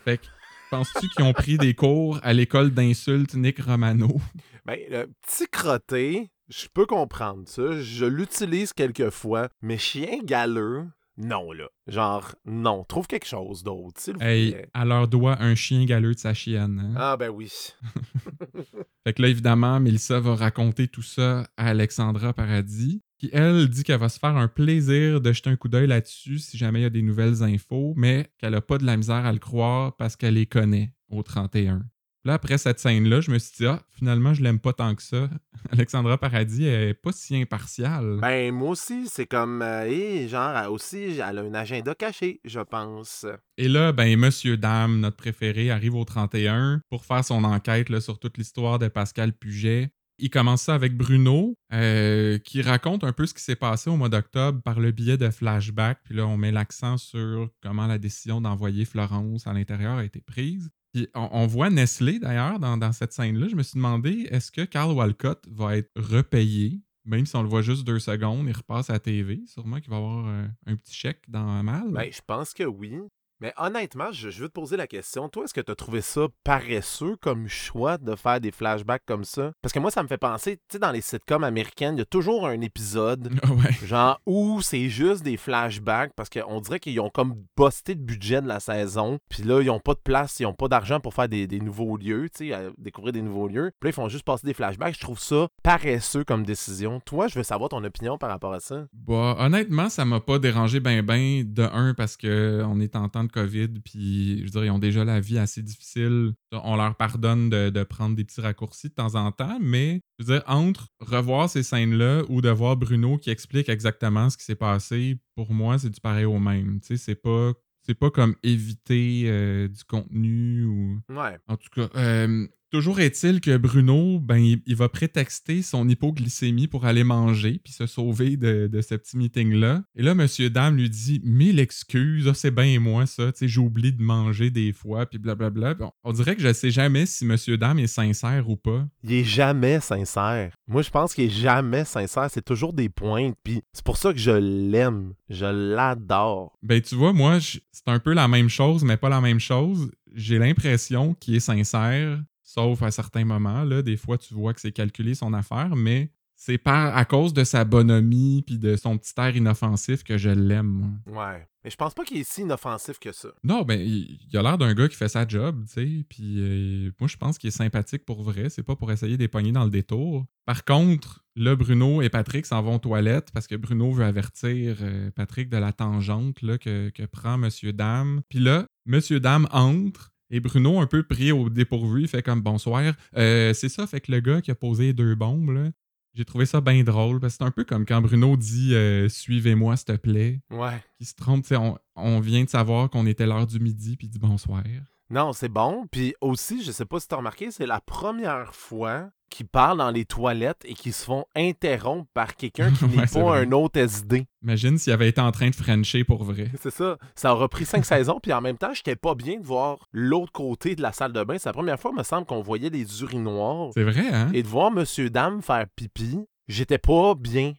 [0.05, 0.25] Fait que,
[0.71, 4.19] penses-tu qu'ils ont pris des cours à l'école d'insultes Nick Romano?
[4.65, 7.79] Ben, le petit crotté, je peux comprendre ça.
[7.79, 10.85] Je l'utilise quelquefois, mais chien galeux,
[11.17, 11.67] non, là.
[11.87, 12.83] Genre, non.
[12.83, 14.69] Trouve quelque chose d'autre, s'il vous Hey, plaît.
[14.75, 16.79] elle leur doit un chien galeux de sa chienne.
[16.79, 16.93] hein?
[16.95, 17.49] Ah, ben oui.
[19.05, 23.83] Fait que là, évidemment, Mélissa va raconter tout ça à Alexandra Paradis, qui, elle, dit
[23.83, 26.83] qu'elle va se faire un plaisir de jeter un coup d'œil là-dessus si jamais il
[26.83, 29.95] y a des nouvelles infos, mais qu'elle a pas de la misère à le croire
[29.95, 31.83] parce qu'elle les connaît au 31.
[32.27, 35.01] Là, après cette scène-là, je me suis dit, ah, finalement, je l'aime pas tant que
[35.01, 35.29] ça.
[35.71, 38.17] Alexandra Paradis elle est pas si impartiale.
[38.21, 42.41] Ben, moi aussi, c'est comme, euh, hé, genre, elle aussi, elle a un agenda caché,
[42.43, 43.25] je pense.
[43.57, 48.01] Et là, ben, Monsieur Dame, notre préféré, arrive au 31 pour faire son enquête là,
[48.01, 49.91] sur toute l'histoire de Pascal Puget.
[50.19, 53.97] Il commence ça avec Bruno, euh, qui raconte un peu ce qui s'est passé au
[53.97, 55.99] mois d'octobre par le biais de flashback.
[56.03, 60.21] Puis là, on met l'accent sur comment la décision d'envoyer Florence à l'intérieur a été
[60.21, 60.69] prise.
[60.93, 63.47] Puis on, voit Nestlé d'ailleurs dans, cette scène-là.
[63.49, 66.81] Je me suis demandé, est-ce que Carl Walcott va être repayé?
[67.05, 69.41] Même si on le voit juste deux secondes, il repasse à la TV.
[69.45, 71.91] Sûrement qu'il va avoir un, un petit chèque dans mal.
[71.91, 72.97] Ben, je pense que oui.
[73.39, 75.29] Mais honnêtement, je, veux te poser la question.
[75.29, 79.25] Toi, est-ce que tu as trouvé ça paresseux comme choix de faire des flashbacks comme
[79.25, 79.51] ça?
[79.61, 82.01] Parce que moi, ça me fait penser, tu sais, dans les sitcoms américaines, il y
[82.01, 83.29] a toujours un épisode,
[83.85, 88.41] genre, où c'est juste des flashbacks parce qu'on dirait qu'ils ont comme busté le budget
[88.41, 89.19] de la saison.
[89.29, 91.95] Puis là, ils ont pas de place, ils ont pas d'argent pour faire des, nouveaux
[91.95, 93.71] lieux, tu sais, découvrir des nouveaux lieux.
[93.79, 94.95] Puis là, ils font juste passer des flashbacks.
[94.95, 96.99] Je trouve ça paresseux comme décision.
[97.05, 98.85] Toi, je veux savoir ton opinion par rapport à ça.
[98.93, 103.26] Bah, honnêtement, ça m'a pas dérangé ben ben de un parce qu'on est en temps
[103.31, 106.33] COVID, puis je veux dire, ils ont déjà la vie assez difficile.
[106.51, 110.33] On leur pardonne de, prendre des petits raccourcis de temps en temps, mais je veux
[110.35, 114.55] dire, entre revoir ces scènes-là ou de voir Bruno qui explique exactement ce qui s'est
[114.55, 116.79] passé, pour moi, c'est du pareil au même.
[116.81, 117.53] Tu sais, c'est pas
[117.87, 120.99] c'est pas comme éviter euh, du contenu ou.
[121.09, 121.37] Ouais.
[121.47, 126.85] En tout cas, euh, Toujours est-il que Bruno, ben, il, va prétexter son hypoglycémie pour
[126.85, 129.83] aller manger puis se sauver de, ce petit meeting-là.
[129.95, 133.47] Et là, Monsieur Dame lui dit Mille excuses, ah, c'est bien moi ça, tu sais,
[133.47, 135.75] j'oublie de manger des fois, puis blablabla.
[135.75, 138.85] Bon, on dirait que je sais jamais si Monsieur Dame est sincère ou pas.
[139.03, 140.53] Il est jamais sincère.
[140.67, 142.27] Moi, je pense qu'il est jamais sincère.
[142.29, 145.13] C'est toujours des pointes, puis c'est pour ça que je l'aime.
[145.29, 146.57] Je l'adore.
[146.63, 149.91] Ben, tu vois, moi, c'est un peu la même chose, mais pas la même chose.
[150.13, 152.19] J'ai l'impression qu'il est sincère,
[152.57, 156.09] Sauf à certains moments, là, des fois, tu vois que c'est calculé son affaire, mais
[156.35, 160.31] c'est pas à cause de sa bonhomie puis de son petit air inoffensif que je
[160.31, 160.99] l'aime.
[161.05, 161.47] Ouais.
[161.63, 163.27] Mais je pense pas qu'il est si inoffensif que ça.
[163.43, 166.05] Non, ben, il, a l'air d'un gars qui fait sa job, tu sais.
[166.09, 168.49] Puis euh, moi, je pense qu'il est sympathique pour vrai.
[168.49, 170.25] C'est pas pour essayer d'époigner dans le détour.
[170.47, 174.77] Par contre, là, Bruno et Patrick s'en vont aux toilettes parce que Bruno veut avertir
[174.81, 178.21] euh, Patrick de la tangente là, que, que prend Monsieur Dame.
[178.29, 182.41] Puis là, Monsieur Dame entre et Bruno, un peu pris au dépourvu, il fait comme
[182.41, 182.93] bonsoir.
[183.15, 185.71] Euh, c'est ça, fait que le gars qui a posé deux bombes, là,
[186.13, 187.19] j'ai trouvé ça bien drôle.
[187.19, 190.41] Parce que c'est un peu comme quand Bruno dit euh, Suivez-moi, s'il te plaît.
[190.49, 190.83] Ouais.
[190.97, 194.09] Qui se trompe, on, on vient de savoir qu'on était l'heure du midi, puis il
[194.09, 194.63] dit bonsoir.
[195.09, 195.85] Non, c'est bon.
[195.91, 199.77] Puis aussi, je sais pas si tu as remarqué, c'est la première fois qui parlent
[199.77, 203.79] dans les toilettes et qui se font interrompre par quelqu'un qui n'est pas un autre
[203.79, 204.25] SD.
[204.43, 206.49] Imagine s'il avait été en train de frencher pour vrai.
[206.61, 206.97] C'est ça.
[207.15, 210.31] Ça a repris cinq saisons, puis en même temps, j'étais pas bien de voir l'autre
[210.31, 211.37] côté de la salle de bain.
[211.37, 213.71] C'est la première fois, il me semble, qu'on voyait les urinoirs.
[213.73, 214.29] C'est vrai, hein?
[214.33, 217.53] Et de voir Monsieur Dame faire pipi j'étais pas bien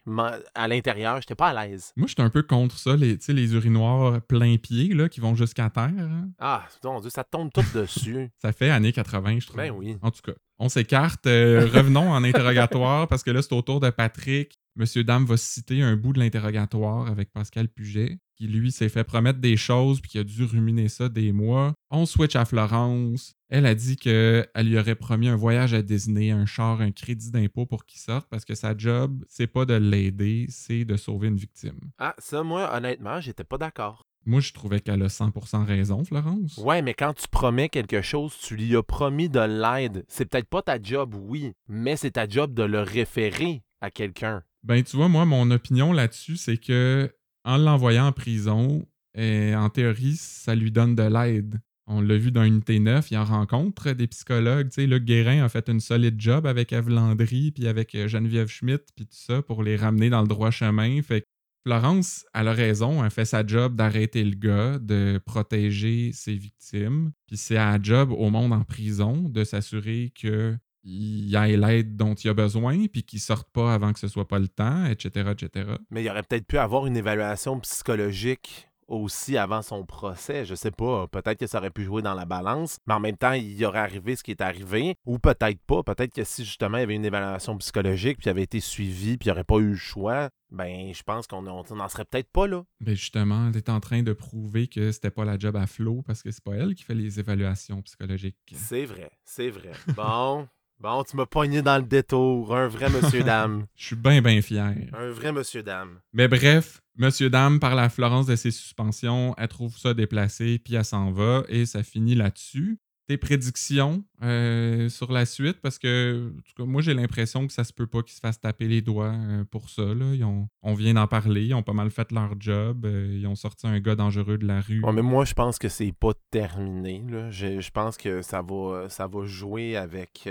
[0.55, 1.92] à l'intérieur, j'étais pas à l'aise.
[1.96, 5.70] Moi, j'étais un peu contre ça, les, les urinoirs plein pied là, qui vont jusqu'à
[5.70, 5.92] terre.
[5.98, 6.29] Hein.
[6.38, 8.31] Ah, mon Dieu, ça tombe tout dessus.
[8.42, 9.57] ça fait années 80, je trouve.
[9.57, 9.96] Ben oui.
[10.03, 11.27] En tout cas, on s'écarte.
[11.27, 14.59] Euh, revenons en interrogatoire parce que là, c'est au tour de Patrick.
[14.77, 19.05] Monsieur Dame va citer un bout de l'interrogatoire avec Pascal Puget, qui lui s'est fait
[19.05, 21.74] promettre des choses puis qui a dû ruminer ça des mois.
[21.90, 23.35] On switch à Florence.
[23.48, 27.33] Elle a dit qu'elle lui aurait promis un voyage à Disney, un char, un crédit
[27.33, 31.29] d'impôt pour qu'il sorte parce que sa job, c'est pas de l'aider, c'est de sauver
[31.29, 31.81] une victime.
[31.98, 34.05] Ah, ça, moi, honnêtement, j'étais pas d'accord.
[34.24, 36.59] Moi, je trouvais qu'elle a 100% raison, Florence.
[36.59, 40.05] Ouais, mais quand tu promets quelque chose, tu lui as promis de l'aide.
[40.07, 44.42] C'est peut-être pas ta job, oui, mais c'est ta job de le référer à quelqu'un.
[44.64, 47.11] Ben, tu vois, moi, mon opinion là-dessus, c'est que
[47.44, 51.61] en l'envoyant en prison, en théorie, ça lui donne de l'aide.
[51.90, 54.68] On l'a vu dans Unité 9, il en rencontre des psychologues.
[54.68, 58.07] Tu sais, Luc Guérin a fait une solide job avec Eve Landry, puis avec euh,
[58.07, 61.01] Geneviève Schmidt, puis tout ça, pour les ramener dans le droit chemin.
[61.01, 61.27] Fait que
[61.66, 67.12] Florence, elle a raison, elle fait sa job d'arrêter le gars, de protéger ses victimes.
[67.27, 72.14] Puis c'est à job au monde en prison de s'assurer qu'il y ait l'aide dont
[72.14, 75.31] il a besoin, puis qu'il sorte pas avant que ce soit pas le temps, etc.,
[75.33, 75.70] etc.
[75.90, 80.46] Mais il aurait peut-être pu avoir une évaluation psychologique aussi avant son procès.
[80.46, 81.07] Je sais pas.
[81.09, 83.64] Peut-être que ça aurait pu jouer dans la balance, mais en même temps, il y
[83.66, 85.83] aurait arrivé ce qui est arrivé, ou peut-être pas.
[85.83, 89.18] Peut-être que si justement il y avait une évaluation psychologique, puis il avait été suivi,
[89.18, 92.31] puis il n'y aurait pas eu le choix, ben je pense qu'on n'en serait peut-être
[92.33, 92.64] pas là.
[92.81, 96.03] Ben justement, elle est en train de prouver que c'était pas la job à Flo
[96.07, 98.38] parce que c'est pas elle qui fait les évaluations psychologiques.
[98.55, 99.72] C'est vrai, c'est vrai.
[99.94, 100.48] Bon.
[100.81, 102.55] Bon, tu m'as poigné dans le détour.
[102.55, 103.67] Un vrai monsieur dame.
[103.75, 104.77] Je suis bien, bien fier.
[104.93, 105.99] Un vrai monsieur dame.
[106.12, 109.35] Mais bref, monsieur dame parle à Florence de ses suspensions.
[109.38, 112.79] Elle trouve ça déplacé, puis elle s'en va, et ça finit là-dessus.
[113.09, 115.61] Tes prédictions euh, sur la suite?
[115.61, 118.21] Parce que en tout cas, moi j'ai l'impression que ça se peut pas qu'ils se
[118.21, 119.83] fassent taper les doigts euh, pour ça.
[119.83, 120.14] Là.
[120.14, 123.27] Ils ont- on vient d'en parler, ils ont pas mal fait leur job, euh, ils
[123.27, 124.83] ont sorti un gars dangereux de la rue.
[124.85, 127.03] Ouais, mais moi, je pense que c'est pas terminé.
[127.09, 127.31] là.
[127.31, 130.29] Je, je pense que ça va, ça va jouer avec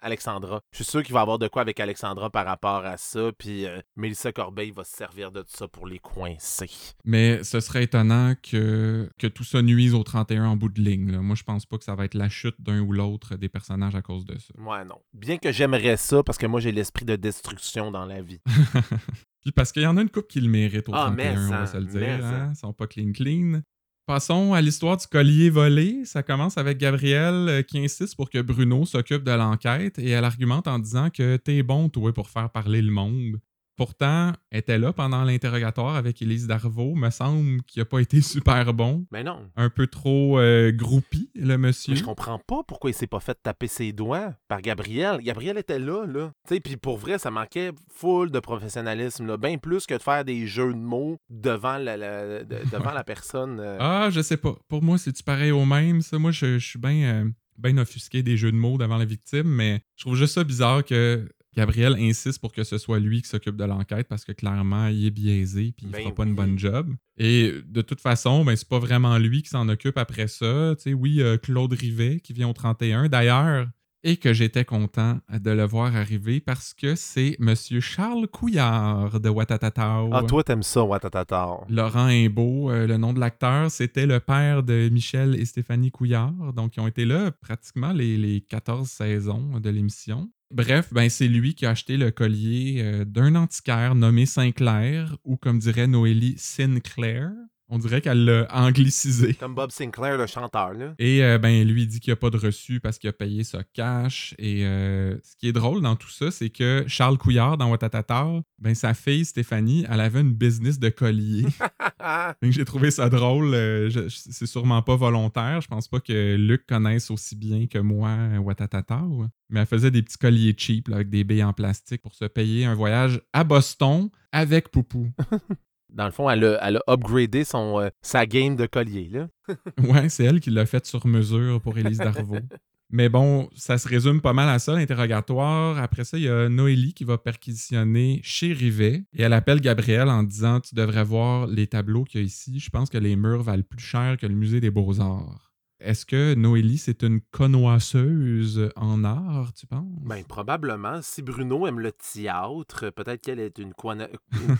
[0.00, 0.60] Alexandra.
[0.72, 3.30] Je suis sûr qu'il va y avoir de quoi avec Alexandra par rapport à ça.
[3.38, 6.70] Puis Mélissa Corbeil va se servir de ça pour les coincer.
[7.04, 11.12] Mais ce serait étonnant que, que tout ça nuise au 31 en bout de ligne.
[11.12, 11.18] là.
[11.20, 13.94] Moi je pense pas que ça va être la chute d'un ou l'autre des personnages
[13.94, 14.52] à cause de ça.
[14.60, 14.98] Ouais, non.
[15.12, 18.40] Bien que j'aimerais ça parce que moi, j'ai l'esprit de destruction dans la vie.
[19.42, 21.36] Puis parce qu'il y en a une couple qui le mérite au Ah, 31, mais
[21.38, 22.00] on va se le dire.
[22.00, 22.50] mais hein.
[22.54, 23.60] Ils sont pas clean clean.
[24.06, 26.04] Passons à l'histoire du collier volé.
[26.04, 30.24] Ça commence avec Gabrielle euh, qui insiste pour que Bruno s'occupe de l'enquête et elle
[30.24, 33.40] argumente en disant que t'es bon, toi, pour faire parler le monde.
[33.76, 36.94] Pourtant, était là pendant l'interrogatoire avec Élise Darvaux.
[36.94, 39.06] Me semble qu'il a pas été super bon.
[39.10, 39.48] Mais non.
[39.56, 41.94] Un peu trop euh, groupi, le monsieur.
[41.94, 45.20] Mais je comprends pas pourquoi il s'est pas fait taper ses doigts par Gabriel.
[45.22, 46.32] Gabriel était là, là.
[46.46, 49.36] Tu sais, puis pour vrai, ça manquait full de professionnalisme, là.
[49.38, 53.04] Bien plus que de faire des jeux de mots devant la, la- de- devant la
[53.04, 53.58] personne.
[53.60, 53.78] euh.
[53.80, 54.54] Ah, je sais pas.
[54.68, 56.18] Pour moi, c'est-tu pareil au même, ça?
[56.18, 59.82] Moi, je, je suis bien ben offusqué des jeux de mots devant la victime, mais
[59.96, 63.56] je trouve juste ça bizarre que Gabriel insiste pour que ce soit lui qui s'occupe
[63.56, 66.58] de l'enquête parce que clairement, il est biaisé puis il Ben fera pas une bonne
[66.58, 66.94] job.
[67.18, 70.74] Et de toute façon, ben, c'est pas vraiment lui qui s'en occupe après ça.
[70.76, 73.08] Tu sais, oui, euh, Claude Rivet qui vient au 31.
[73.08, 73.68] D'ailleurs,
[74.04, 79.28] et que j'étais content de le voir arriver parce que c'est Monsieur Charles Couillard de
[79.28, 80.10] Watatatao.
[80.12, 81.60] Ah, toi, t'aimes ça, Watatata.
[81.68, 86.52] Laurent Imbeau, euh, le nom de l'acteur, c'était le père de Michel et Stéphanie Couillard.
[86.54, 90.28] Donc, ils ont été là pratiquement les, les 14 saisons de l'émission.
[90.52, 95.38] Bref, ben, c'est lui qui a acheté le collier euh, d'un antiquaire nommé Sinclair, ou
[95.38, 97.30] comme dirait Noélie, Sinclair.
[97.74, 99.32] On dirait qu'elle l'a anglicisé.
[99.32, 100.92] Comme Bob Sinclair, le chanteur, là.
[100.98, 103.14] Et euh, ben lui il dit qu'il n'y a pas de reçu parce qu'il a
[103.14, 104.34] payé ça cash.
[104.36, 108.26] Et euh, ce qui est drôle dans tout ça, c'est que Charles Couillard dans Watatata,
[108.58, 111.46] ben sa fille Stéphanie, elle avait une business de collier.
[112.42, 113.54] Donc, J'ai trouvé ça drôle.
[113.54, 115.62] euh, c'est sûrement pas volontaire.
[115.62, 119.00] Je pense pas que Luc connaisse aussi bien que moi Watatata.
[119.02, 119.28] ouais.
[119.48, 122.26] Mais elle faisait des petits colliers cheap là, avec des billes en plastique pour se
[122.26, 125.08] payer un voyage à Boston avec Poupou.
[125.92, 129.28] Dans le fond, elle a, elle a upgradé son, euh, sa game de collier, là.
[129.78, 132.36] Ouais, c'est elle qui l'a fait sur mesure pour Élise Darvaux.
[132.94, 135.78] Mais bon, ça se résume pas mal à ça, l'interrogatoire.
[135.78, 140.10] Après ça, il y a Noélie qui va perquisitionner chez Rivet et elle appelle Gabriel
[140.10, 142.60] en disant Tu devrais voir les tableaux qu'il y a ici.
[142.60, 145.51] Je pense que les murs valent plus cher que le musée des Beaux-Arts.
[145.84, 149.86] Est-ce que Noélie, c'est une connoisseuse en art, tu penses?
[150.04, 151.00] Ben, probablement.
[151.02, 153.72] Si Bruno aime le théâtre, peut-être qu'elle est une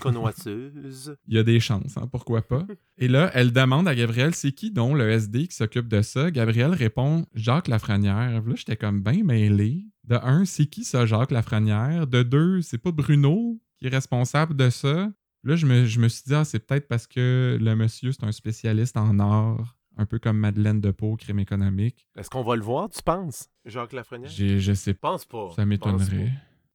[0.01, 1.17] connoisseuse.
[1.29, 2.67] Il y a des chances, hein, pourquoi pas.
[2.99, 6.31] Et là, elle demande à Gabriel, c'est qui donc le SD qui s'occupe de ça?
[6.31, 8.43] Gabriel répond, Jacques Lafrenière.
[8.45, 9.87] Là, j'étais comme bien mêlé.
[10.05, 12.07] De un, c'est qui ça, Jacques Lafrenière?
[12.07, 15.13] De deux, c'est pas Bruno qui est responsable de ça?
[15.45, 18.25] Là, je me, je me suis dit, ah, c'est peut-être parce que le monsieur, c'est
[18.25, 22.07] un spécialiste en art, un peu comme Madeleine de Pau, crime économique.
[22.17, 23.49] Est-ce qu'on va le voir, tu penses?
[23.65, 24.31] Jacques Lafrenière?
[24.31, 25.51] Je sais pense pas.
[25.55, 26.33] ça m'étonnerait.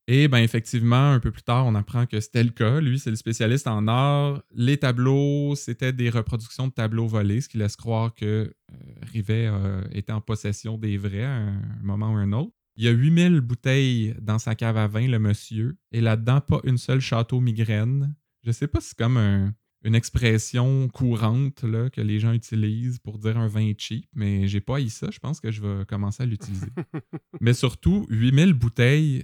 [0.10, 2.80] Et ben effectivement, un peu plus tard, on apprend que c'était le cas.
[2.80, 4.42] Lui, c'est le spécialiste en art.
[4.54, 8.76] Les tableaux, c'était des reproductions de tableaux volés, ce qui laisse croire que euh,
[9.12, 12.54] Rivet euh, était en possession des vrais à un moment ou un autre.
[12.78, 16.62] Il y a 8000 bouteilles dans sa cave à vin, le monsieur, et là-dedans, pas
[16.64, 18.16] une seule château migraine.
[18.44, 19.54] Je sais pas si c'est comme un-
[19.88, 24.60] une expression courante là, que les gens utilisent pour dire un vin cheap, mais j'ai
[24.60, 25.08] pas haï ça.
[25.12, 26.68] Je pense que je vais commencer à l'utiliser.
[27.42, 29.24] Mais surtout, 8000 bouteilles,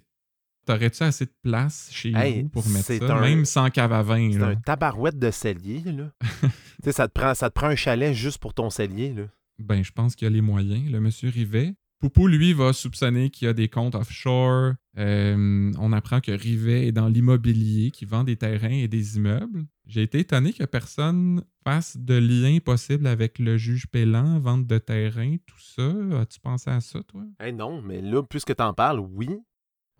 [0.65, 3.17] t'aurais-tu assez de place chez Hey, vous pour mettre ça?
[3.17, 4.31] un- Même sans cave à vin.
[4.31, 6.11] C'est un tabarouette de cellier, là.
[6.41, 6.47] tu
[6.85, 9.23] sais, ça te, prend, ça te prend un chalet juste pour ton cellier, là.
[9.59, 11.75] Ben, je pense qu'il y a les moyens, le monsieur Rivet.
[11.99, 14.73] Poupou, lui, va soupçonner qu'il y a des comptes offshore.
[14.97, 19.65] Euh, on apprend que Rivet est dans l'immobilier, qui vend des terrains et des immeubles.
[19.85, 24.77] J'ai été étonné que personne fasse de lien possible avec le juge Pélan, vente de
[24.77, 25.91] terrain, tout ça.
[26.21, 27.23] As-tu pensé à ça, toi?
[27.39, 29.29] Hey, non, mais là, puisque t'en parles, oui.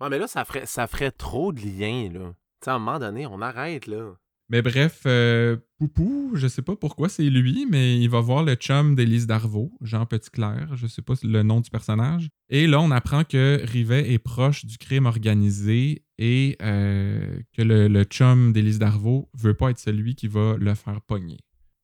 [0.00, 2.32] Ouais, mais là, ça ferait, ça ferait trop de liens, là.
[2.60, 4.14] Tu sais, à un moment donné, on arrête, là.
[4.50, 8.54] Mais bref, euh, Poupou, je sais pas pourquoi c'est lui, mais il va voir le
[8.56, 12.28] chum d'Élise Darvaux, Jean Petitclerc, je sais pas le nom du personnage.
[12.50, 17.88] Et là, on apprend que Rivet est proche du crime organisé et euh, que le,
[17.88, 21.38] le chum d'Élise Darvaux veut pas être celui qui va le faire pogner.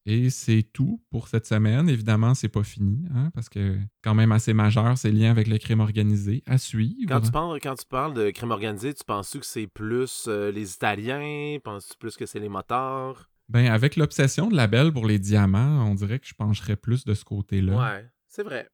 [0.07, 1.89] Et c'est tout pour cette semaine.
[1.89, 5.59] Évidemment, c'est pas fini, hein, parce que quand même assez majeur, ces liens avec le
[5.59, 7.07] crime organisé à suivre.
[7.07, 10.51] Quand tu, parles, quand tu parles de crime organisé, tu penses-tu que c'est plus euh,
[10.51, 11.59] les Italiens?
[11.63, 13.29] Penses-tu plus que c'est les motards?
[13.51, 17.05] Ben, avec l'obsession de la belle pour les diamants, on dirait que je pencherais plus
[17.05, 17.77] de ce côté-là.
[17.77, 18.69] Ouais, c'est vrai.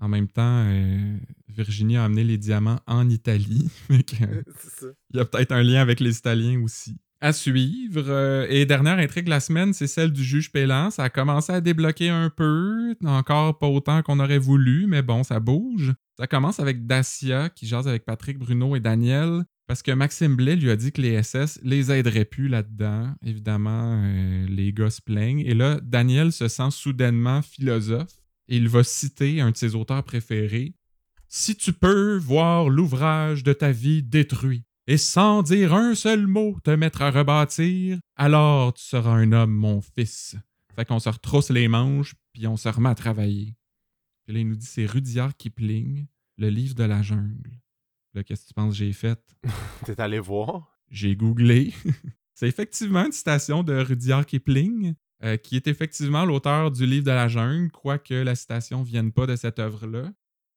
[0.00, 1.16] En même temps, euh,
[1.48, 3.70] Virginie a amené les diamants en Italie.
[3.90, 4.42] Euh.
[5.10, 6.96] Il y a peut-être un lien avec les Italiens aussi.
[7.20, 8.04] À suivre.
[8.08, 10.90] euh, et dernière intrigue de la semaine, c'est celle du juge Pélan.
[10.90, 12.94] Ça a commencé à débloquer un peu.
[13.04, 15.94] Encore pas autant qu'on aurait voulu, mais bon, ça bouge.
[16.18, 19.44] Ça commence avec Dacia qui jase avec Patrick, Bruno et Daniel.
[19.66, 23.14] Parce que Maxime Blais lui a dit que les SS les aideraient plus là-dedans.
[23.22, 25.40] Évidemment, euh, les gars se plaignent.
[25.40, 28.14] Et là, Daniel se sent soudainement philosophe.
[28.48, 30.74] Et il va citer un de ses auteurs préférés.
[31.28, 36.56] Si tu peux voir l'ouvrage de ta vie détruit, et sans dire un seul mot
[36.64, 40.36] te mettre à rebâtir, alors tu seras un homme, mon fils.
[40.74, 43.54] Fait qu'on se retrousse les manches, puis on se remet à travailler.
[44.24, 46.06] Puis là, il nous dit c'est Rudyard Kipling,
[46.38, 47.60] le livre de la jungle.
[48.14, 49.20] Là, qu'est-ce que tu penses que j'ai fait?
[49.84, 50.78] T'es allé voir?
[50.90, 51.74] J'ai googlé.
[52.34, 57.10] c'est effectivement une citation de Rudyard Kipling, euh, qui est effectivement l'auteur du livre de
[57.10, 60.10] la jungle, quoique la citation ne vienne pas de cette œuvre-là.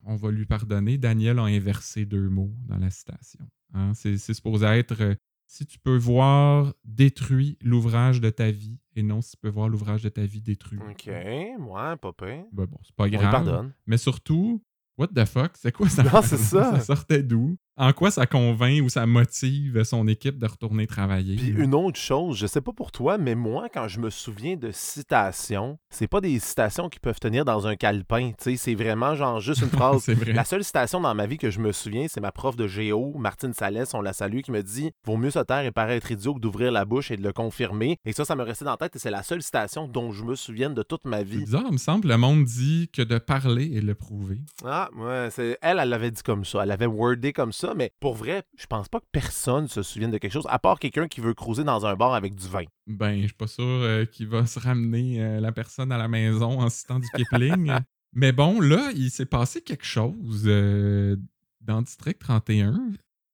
[0.03, 0.97] On va lui pardonner.
[0.97, 3.39] Daniel a inversé deux mots dans la citation.
[3.73, 5.15] Hein, C'est supposé être euh,
[5.47, 9.69] si tu peux voir détruit l'ouvrage de ta vie et non si tu peux voir
[9.69, 10.79] l'ouvrage de ta vie détruit.
[10.89, 12.45] Ok, ouais, pas pire.
[12.51, 13.31] Ben bon, c'est pas On grave.
[13.31, 13.73] pardonne.
[13.85, 14.63] Mais surtout,
[14.97, 15.51] what the fuck?
[15.55, 16.03] C'est quoi ça?
[16.03, 16.71] Non, c'est ça.
[16.77, 17.57] ça sortait d'où?
[17.77, 21.35] En quoi ça convainc ou ça motive son équipe de retourner travailler?
[21.37, 24.55] Puis une autre chose, je sais pas pour toi, mais moi, quand je me souviens
[24.57, 28.31] de citations, c'est pas des citations qui peuvent tenir dans un calepin.
[28.31, 30.07] Tu sais, c'est vraiment genre juste une phrase.
[30.09, 30.33] vrai.
[30.33, 33.13] La seule citation dans ma vie que je me souviens, c'est ma prof de géo,
[33.17, 36.33] Martine Salès, on la salue, qui me dit Vaut mieux se taire et paraître idiot
[36.35, 37.97] que d'ouvrir la bouche et de le confirmer.
[38.05, 40.23] Et ça, ça me restait dans la tête et c'est la seule citation dont je
[40.23, 41.39] me souviens de toute ma vie.
[41.39, 44.39] bizarre, il me semble, le monde dit que de parler et le prouver.
[44.65, 45.29] Ah, ouais,
[45.61, 46.63] elle, elle l'avait dit comme ça.
[46.63, 50.11] Elle avait wordé comme ça, mais pour vrai, je pense pas que personne se souvienne
[50.11, 52.65] de quelque chose, à part quelqu'un qui veut cruiser dans un bar avec du vin.
[52.87, 56.07] Ben, je suis pas sûr euh, qu'il va se ramener euh, la personne à la
[56.07, 57.71] maison en citant du Kipling.
[58.13, 61.15] Mais bon, là, il s'est passé quelque chose euh,
[61.61, 62.77] dans District 31.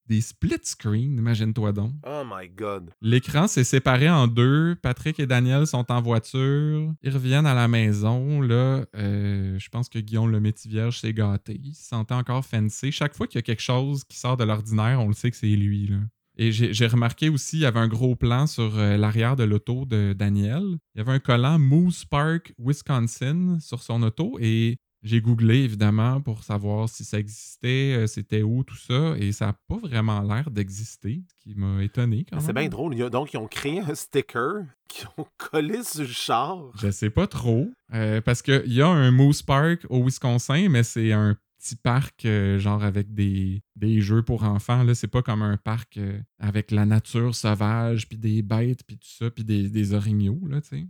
[0.08, 1.92] Des split screens, imagine-toi donc.
[2.06, 2.92] Oh my god.
[3.02, 4.76] L'écran s'est séparé en deux.
[4.82, 6.94] Patrick et Daniel sont en voiture.
[7.04, 8.40] Ils reviennent à la maison.
[8.42, 11.60] Là, euh, je pense que Guillaume le métier vierge s'est gâté.
[11.62, 12.92] Il se sentait encore fancy.
[12.92, 15.38] Chaque fois qu'il y a quelque chose qui sort de l'ordinaire, on le sait que
[15.38, 15.88] c'est lui.
[15.88, 15.98] Là.
[16.38, 19.44] Et j'ai j'ai remarqué aussi, il y avait un gros plan sur euh, l'arrière de
[19.44, 20.78] l'auto de Daniel.
[20.94, 24.38] Il y avait un collant Moose Park, Wisconsin sur son auto.
[24.40, 29.16] Et j'ai googlé évidemment pour savoir si ça existait, euh, c'était où, tout ça.
[29.18, 32.94] Et ça n'a pas vraiment l'air d'exister, ce qui m'a étonné quand C'est bien drôle.
[32.94, 36.58] Il y a- Donc, ils ont créé un sticker qu'ils ont collé sur le char.
[36.80, 37.70] Je sais pas trop.
[37.94, 42.24] euh, parce qu'il y a un Moose Park au Wisconsin, mais c'est un petit parc
[42.26, 44.84] euh, genre avec des, des jeux pour enfants.
[44.84, 48.98] Là, c'est pas comme un parc euh, avec la nature sauvage, puis des bêtes, puis
[48.98, 50.86] tout ça, puis des, des orignaux, là, tu sais.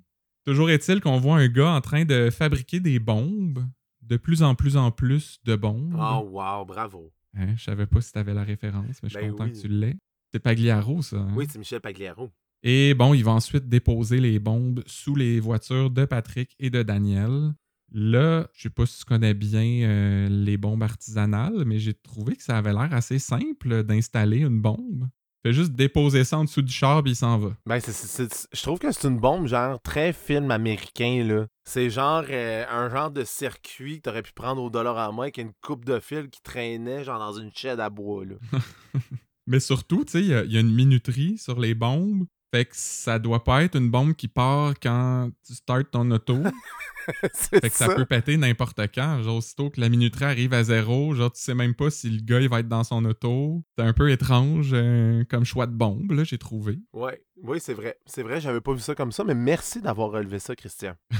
[0.46, 3.66] Toujours est-il qu'on voit un gars en train de fabriquer des bombes,
[4.08, 5.96] de plus en plus en plus de bombes.
[6.00, 7.12] Oh, wow, bravo.
[7.36, 9.52] Hein, je savais pas si t'avais la référence, mais je suis Ben content oui.
[9.54, 9.98] que tu l'aies.
[10.32, 11.18] C'est Pagliaro, ça.
[11.18, 11.34] hein?
[11.36, 12.32] Oui, c'est Michel Pagliaro.
[12.64, 16.82] Et bon, il va ensuite déposer les bombes sous les voitures de Patrick et de
[16.84, 17.54] Daniel.
[17.92, 22.36] Là, je sais pas si tu connais bien euh, les bombes artisanales, mais j'ai trouvé
[22.36, 25.08] que ça avait l'air assez simple d'installer une bombe.
[25.48, 27.50] Fait juste déposer ça en dessous du char puis il s'en va.
[27.66, 31.46] Ben, c'est- c'est- c'est- je trouve que c'est une bombe, genre, très film américain, là.
[31.64, 35.26] C'est genre euh, un genre de circuit que t'aurais pu prendre au dollar à moins
[35.26, 38.36] avec une coupe de fil qui traînait, genre, dans une chaîne à bois, là.
[39.48, 42.26] Mais surtout, tu sais, il y a- il y, a une minuterie sur les bombes.
[42.54, 46.38] Fait que ça doit pas être une bombe qui part quand tu startes ton auto.
[47.34, 47.96] c'est Fait que ça, ça.
[47.96, 49.22] peut péter n'importe quand.
[49.24, 52.22] Genre, aussitôt que la minuterie arrive à zéro, genre, tu sais même pas si le
[52.22, 53.64] gars, il va être dans son auto.
[53.78, 56.80] C'est un peu étrange euh, comme choix de bombe, là, j'ai trouvé.
[56.94, 57.98] Ouais, oui, c'est vrai.
[58.06, 60.96] C'est vrai, j'avais pas vu ça comme ça, mais merci d'avoir relevé ça, Christian.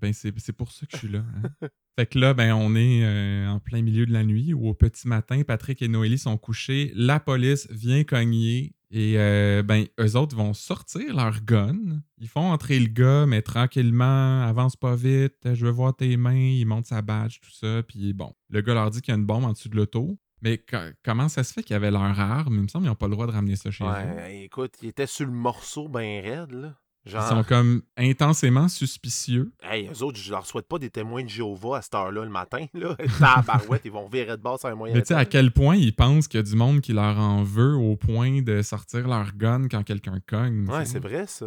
[0.00, 1.24] Ben, c'est c'est pour ça que je suis là.
[1.60, 1.68] hein.
[1.98, 4.74] fait que là, ben, on est euh, en plein milieu de la nuit ou au
[4.74, 5.42] petit matin.
[5.42, 6.92] Patrick et Noélie sont couchés.
[6.94, 8.76] La police vient cogner.
[8.92, 11.76] Et euh, ben, eux autres vont sortir leur gun.
[12.18, 16.34] Ils font entrer le gars, mais tranquillement, avance pas vite, je veux voir tes mains.
[16.36, 17.82] Il monte sa badge, tout ça.
[17.82, 20.18] Puis bon, le gars leur dit qu'il y a une bombe en dessous de l'auto.
[20.40, 22.54] Mais co- comment ça se fait qu'ils avaient leur arme?
[22.54, 23.88] Il me semble qu'ils n'ont pas le droit de ramener ça chez eux.
[23.88, 26.74] Ouais, écoute, il était sur le morceau ben raide, là.
[27.06, 29.50] Ils sont comme intensément suspicieux.
[29.62, 32.30] hey, eux autres, je leur souhaite pas des témoins de Jéhovah à cette heure-là le
[32.30, 32.96] matin, là.
[33.18, 35.76] Tabarouette, ils vont virer de base sur un moyen Mais tu sais, à quel point
[35.76, 39.08] ils pensent qu'il y a du monde qui leur en veut au point de sortir
[39.08, 40.68] leur gun quand quelqu'un cogne.
[40.68, 41.46] Ouais, c'est vrai, ça.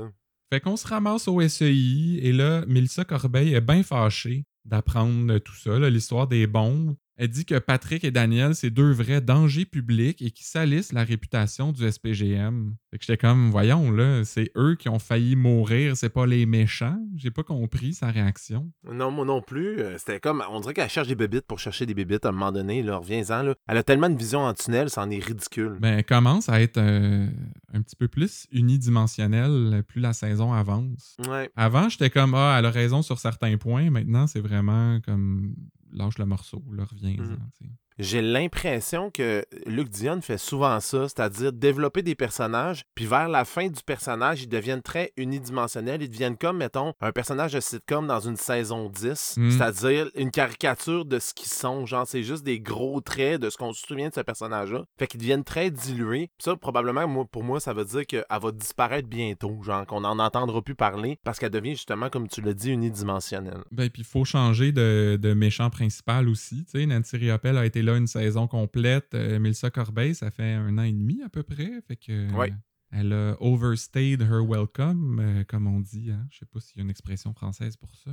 [0.52, 5.56] Fait qu'on se ramasse au SEI et là, Mélissa Corbeil est bien fâchée d'apprendre tout
[5.56, 6.98] ça, l'histoire des bombes.
[7.18, 11.04] Elle dit que Patrick et Daniel, c'est deux vrais dangers publics et qui salissent la
[11.04, 12.76] réputation du SPGM.
[12.90, 16.46] Fait que j'étais comme, voyons, là, c'est eux qui ont failli mourir, c'est pas les
[16.46, 17.00] méchants.
[17.16, 18.72] J'ai pas compris sa réaction.
[18.92, 19.80] Non, moi non plus.
[19.80, 22.32] Euh, C'était comme, on dirait qu'elle cherche des bébites pour chercher des bébites à un
[22.32, 22.82] moment donné.
[22.82, 23.44] Là, reviens-en.
[23.44, 23.56] Là.
[23.68, 25.78] Elle a tellement de vision en tunnel, c'en est ridicule.
[25.80, 27.28] Ben, elle commence à être euh,
[27.74, 31.18] un petit peu plus unidimensionnelle plus la saison avance.
[31.28, 31.50] Ouais.
[31.56, 33.90] Avant, j'étais comme, ah, elle a raison sur certains points.
[33.90, 35.56] Maintenant, c'est vraiment comme,
[35.92, 37.22] lâche le morceau, là, reviens-en.
[37.24, 37.76] Mhm.
[38.02, 43.46] J'ai l'impression que Luc Dion fait souvent ça, c'est-à-dire développer des personnages, puis vers la
[43.46, 46.02] fin du personnage, ils deviennent très unidimensionnels.
[46.02, 49.52] Ils deviennent comme, mettons, un personnage de sitcom dans une saison 10, Mm.
[49.52, 51.86] c'est-à-dire une caricature de ce qu'ils sont.
[51.86, 54.84] Genre, c'est juste des gros traits de ce qu'on se souvient de ce personnage-là.
[54.98, 56.30] Fait qu'ils deviennent très dilués.
[56.38, 60.02] Puis ça, probablement, moi, pour moi, ça veut dire qu'elle va disparaître bientôt, genre qu'on
[60.02, 63.62] n'en entendra plus parler, parce qu'elle devient justement, comme tu l'as dit, unidimensionnelle.
[63.72, 66.66] Ben, puis il faut changer de, de méchant principal aussi.
[66.66, 69.14] Tu sais, Nancy Riopelle a été là une saison complète.
[69.14, 71.82] Euh, Melissa Corbeil, ça fait un an et demi à peu près.
[71.88, 72.32] Fait que.
[72.34, 72.54] Ouais.
[72.94, 76.12] Elle a overstayed her welcome, euh, comme on dit.
[76.12, 76.28] Hein?
[76.30, 78.12] Je sais pas s'il y a une expression française pour ça.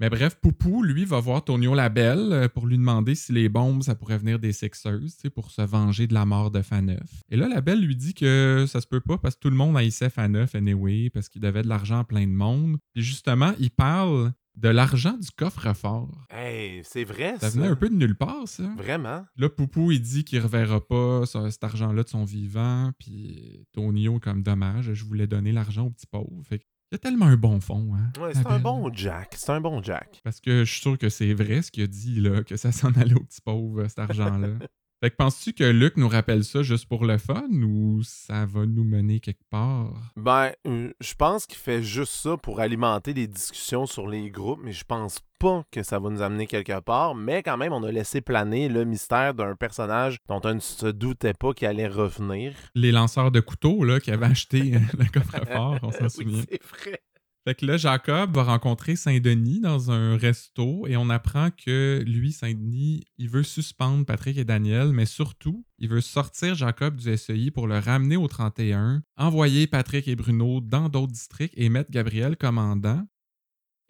[0.00, 3.82] Mais bref, Poupou, lui, va voir Tonio Labelle euh, pour lui demander si les bombes,
[3.82, 7.22] ça pourrait venir des sexeuses, pour se venger de la mort de Faneuf.
[7.28, 9.76] Et là, Labelle lui dit que ça se peut pas parce que tout le monde
[9.76, 12.78] haïssait Faneuf anyway, parce qu'il devait de l'argent à plein de monde.
[12.94, 16.26] Puis justement, il parle de l'argent du coffre-fort.
[16.30, 17.56] Hey, c'est vrai, Ça ça.
[17.58, 18.64] venait un peu de nulle part, ça.
[18.76, 19.24] Vraiment?
[19.36, 22.90] Là, Poupou, il dit qu'il reverra pas ça- cet argent-là de son vivant.
[22.98, 26.42] Puis Tonio, comme dommage, je voulais donner l'argent aux petits pauvres.
[26.44, 28.12] Fait qu'il y a tellement un bon fond, hein.
[28.20, 29.34] Ouais, c'est un bon Jack.
[29.38, 30.20] C'est un bon Jack.
[30.24, 32.70] Parce que je suis sûr que c'est vrai ce qu'il a dit, là, que ça
[32.72, 34.48] s'en allait aux petits pauvres, cet argent-là.
[35.02, 38.66] fait que penses-tu que Luc nous rappelle ça juste pour le fun ou ça va
[38.66, 39.92] nous mener quelque part?
[40.16, 44.60] Ben, euh, je pense qu'il fait juste ça pour alimenter les discussions sur les groupes,
[44.62, 47.14] mais je pense pas que ça va nous amener quelque part.
[47.14, 50.86] Mais quand même, on a laissé planer le mystère d'un personnage dont on ne se
[50.88, 52.52] doutait pas qu'il allait revenir.
[52.74, 56.42] Les lanceurs de couteaux, là, qui avaient acheté le coffre-fort, on s'en Oui, souvient.
[56.50, 57.00] c'est vrai.
[57.44, 62.32] Fait que là, Jacob va rencontrer Saint-Denis dans un resto et on apprend que lui,
[62.32, 67.50] Saint-Denis, il veut suspendre Patrick et Daniel, mais surtout, il veut sortir Jacob du SEI
[67.50, 72.36] pour le ramener au 31, envoyer Patrick et Bruno dans d'autres districts et mettre Gabriel
[72.36, 73.06] commandant.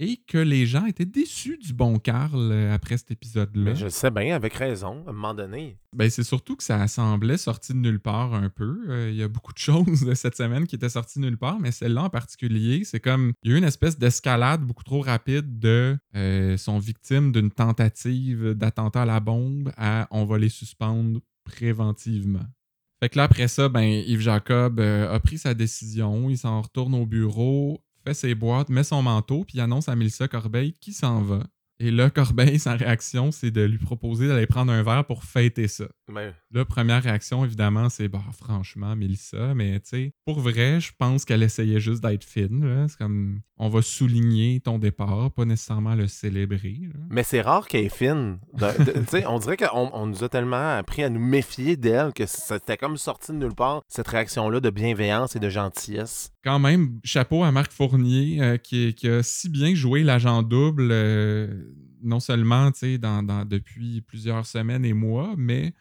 [0.03, 3.63] Et que les gens étaient déçus du bon Carl euh, après cet épisode-là.
[3.63, 5.77] Mais je le sais bien, avec raison, à un moment donné.
[5.95, 8.81] Ben, c'est surtout que ça semblait sorti de nulle part un peu.
[8.89, 11.37] Euh, Il y a beaucoup de choses de cette semaine qui étaient sorties de nulle
[11.37, 14.85] part, mais celle-là en particulier, c'est comme il y a eu une espèce d'escalade beaucoup
[14.85, 20.39] trop rapide de euh, sont victimes d'une tentative d'attentat à la bombe à on va
[20.39, 22.47] les suspendre préventivement.
[23.03, 26.61] Fait que là, après ça, ben, Yves Jacob euh, a pris sa décision, il s'en
[26.61, 30.93] retourne au bureau, fait ses boîtes, met son manteau, puis annonce à Mélissa Corbeil qui
[30.93, 31.45] s'en va.
[31.83, 35.67] Et là, Corbeil, sa réaction, c'est de lui proposer d'aller prendre un verre pour fêter
[35.67, 35.87] ça.
[36.13, 40.91] Mais Là, première réaction, évidemment, c'est bah, franchement, Mélissa, mais tu sais, pour vrai, je
[40.99, 42.87] pense qu'elle essayait juste d'être fine.
[42.89, 46.81] C'est comme, on va souligner ton départ, pas nécessairement le célébrer.
[46.93, 47.01] là.
[47.09, 48.39] Mais c'est rare qu'elle est fine.
[48.55, 51.77] De- de- tu sais, on dirait qu'on on nous a tellement appris à nous méfier
[51.77, 56.31] d'elle que c'était comme sorti de nulle part, cette réaction-là de bienveillance et de gentillesse.
[56.45, 60.89] Quand même, chapeau à Marc Fournier, euh, qui, qui a si bien joué l'agent double,
[60.91, 61.70] euh,
[62.03, 65.73] non seulement tu sais, dans, dans- depuis plusieurs semaines et mois, mais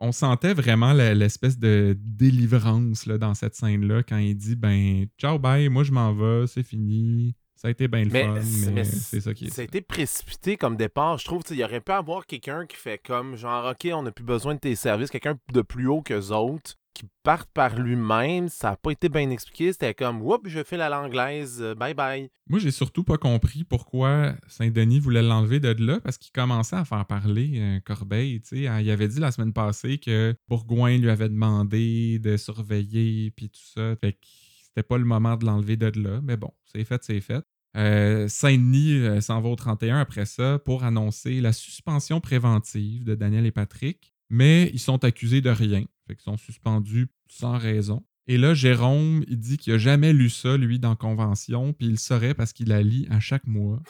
[0.00, 5.38] on sentait vraiment l'espèce de délivrance là, dans cette scène-là quand il dit ben ciao
[5.38, 7.34] bye, moi je m'en vais, c'est fini.
[7.56, 9.50] Ça a été bien le Mais, fun, c'est- mais, mais c'est ça qui est.
[9.50, 11.18] Ça a été précipité comme départ.
[11.18, 14.24] Je trouve qu'il aurait pu avoir quelqu'un qui fait comme genre, OK, on n'a plus
[14.24, 18.48] besoin de tes services, quelqu'un de plus haut qu'eux autres, qui parte par lui-même.
[18.48, 19.72] Ça n'a pas été bien expliqué.
[19.72, 22.28] C'était comme, oups, je fais la l'anglaise, euh, bye bye.
[22.48, 26.84] Moi, j'ai surtout pas compris pourquoi Saint-Denis voulait l'enlever de là parce qu'il commençait à
[26.84, 28.42] faire parler euh, Corbeil.
[28.52, 28.80] hein.
[28.80, 33.60] Il avait dit la semaine passée que Bourgoin lui avait demandé de surveiller puis tout
[33.74, 33.94] ça.
[33.96, 34.26] Fait que
[34.62, 36.20] c'était pas le moment de l'enlever de là.
[36.22, 37.44] Mais bon, c'est fait, c'est fait.
[37.76, 43.46] Euh, Saint-Denis s'en va au 31 après ça pour annoncer la suspension préventive de Daniel
[43.46, 44.14] et Patrick.
[44.30, 45.84] Mais ils sont accusés de rien.
[46.06, 48.04] Fait qu'ils sont suspendus sans raison.
[48.26, 51.92] Et là, Jérôme, il dit qu'il a jamais lu ça, lui, dans Convention, puis il
[51.92, 53.80] le saurait parce qu'il la lit à chaque mois.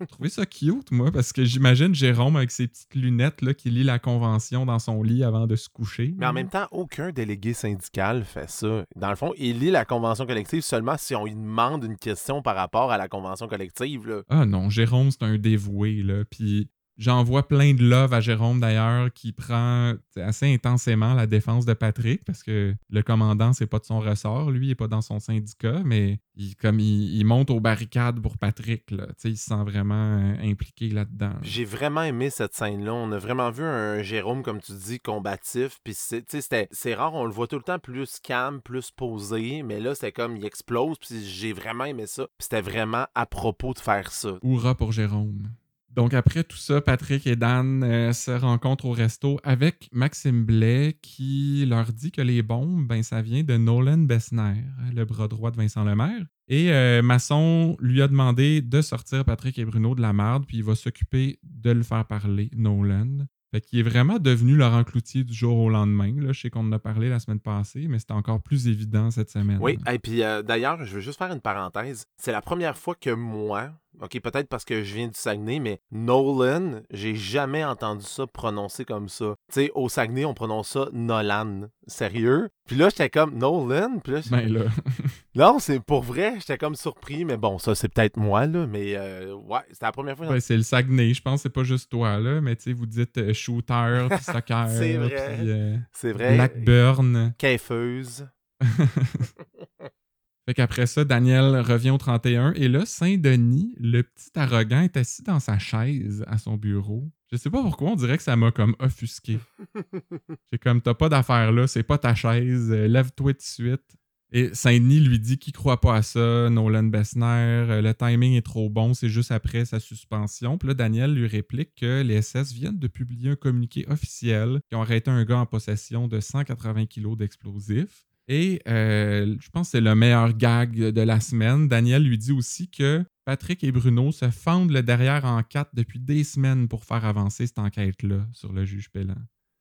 [0.00, 3.70] J'ai trouvé ça cute, moi, parce que j'imagine Jérôme avec ses petites lunettes là, qui
[3.70, 6.14] lit la Convention dans son lit avant de se coucher.
[6.16, 8.84] Mais en même temps, aucun délégué syndical fait ça.
[8.94, 12.42] Dans le fond, il lit la convention collective seulement si on lui demande une question
[12.42, 14.06] par rapport à la convention collective.
[14.06, 14.22] Là.
[14.28, 16.24] Ah non, Jérôme, c'est un dévoué, là.
[16.30, 16.68] Puis
[17.02, 22.24] J'envoie plein de love à Jérôme d'ailleurs, qui prend assez intensément la défense de Patrick,
[22.24, 24.52] parce que le commandant, c'est pas de son ressort.
[24.52, 28.38] Lui, il est pas dans son syndicat, mais il, comme il, monte aux barricades pour
[28.38, 28.92] Patrick.
[28.92, 29.08] Là.
[29.24, 31.32] Il se sent vraiment euh, impliqué là-dedans.
[31.42, 32.94] J'ai vraiment aimé cette scène-là.
[32.94, 35.80] On a vraiment vu un Jérôme, comme tu dis, combatif.
[35.82, 39.96] Puis c'est rare, on le voit tout le temps plus calme, plus posé, mais là,
[39.96, 40.98] c'était comme il explose.
[40.98, 42.28] Puis j'ai vraiment aimé ça.
[42.38, 44.38] Puis c'était vraiment à propos de faire ça.
[44.44, 45.48] Hourra pour Jérôme.
[45.94, 50.96] Donc après tout ça, Patrick et Dan euh, se rencontrent au resto avec Maxime Blais
[51.02, 54.64] qui leur dit que les bombes, ben, ça vient de Nolan Bessner,
[54.94, 56.24] le bras droit de Vincent Lemaire.
[56.48, 60.58] Et euh, Masson lui a demandé de sortir Patrick et Bruno de la marde, puis
[60.58, 63.26] il va s'occuper de le faire parler, Nolan.
[63.52, 66.14] Fait qu'il est vraiment devenu Laurent Cloutier du jour au lendemain.
[66.18, 66.32] Là.
[66.32, 69.28] Je sais qu'on en a parlé la semaine passée, mais c'était encore plus évident cette
[69.28, 69.58] semaine.
[69.60, 72.06] Oui, et puis euh, d'ailleurs, je veux juste faire une parenthèse.
[72.16, 73.70] C'est la première fois que moi,
[74.00, 78.84] OK, peut-être parce que je viens du Saguenay, mais Nolan, j'ai jamais entendu ça prononcé
[78.84, 79.34] comme ça.
[79.52, 81.68] Tu sais, au Saguenay, on prononce ça Nolan.
[81.86, 82.48] Sérieux?
[82.66, 83.98] Puis là, j'étais comme Nolan.
[84.02, 84.64] Puis là, ben là.
[85.34, 86.34] non, c'est pour vrai.
[86.38, 88.66] J'étais comme surpris, mais bon, ça, c'est peut-être moi, là.
[88.66, 90.40] Mais euh, ouais, c'était la première fois.
[90.40, 91.42] C'est le Saguenay, je pense.
[91.42, 92.40] C'est pas juste toi, là.
[92.40, 94.68] Mais tu sais, vous dites euh, shooter, puis soccer.
[94.70, 95.36] c'est vrai.
[95.40, 96.34] Euh, c'est vrai.
[96.34, 97.34] Blackburn.
[97.38, 98.26] Caifeuse.
[100.46, 105.22] Fait qu'après ça, Daniel revient au 31 et là, Saint-Denis, le petit arrogant, est assis
[105.22, 107.08] dans sa chaise à son bureau.
[107.30, 109.38] Je sais pas pourquoi, on dirait que ça m'a comme offusqué.
[110.52, 113.96] J'ai comme, t'as pas d'affaires là, c'est pas ta chaise, euh, lève-toi tout de suite.
[114.34, 118.42] Et Saint-Denis lui dit qu'il croit pas à ça, Nolan Bessner, euh, le timing est
[118.42, 120.58] trop bon, c'est juste après sa suspension.
[120.58, 124.74] Puis là, Daniel lui réplique que les SS viennent de publier un communiqué officiel qui
[124.74, 128.06] ont arrêté un gars en possession de 180 kilos d'explosifs.
[128.28, 131.68] Et euh, je pense que c'est le meilleur gag de la semaine.
[131.68, 135.98] Daniel lui dit aussi que Patrick et Bruno se fendent le derrière en quatre depuis
[135.98, 139.18] des semaines pour faire avancer cette enquête-là sur le juge Pellan.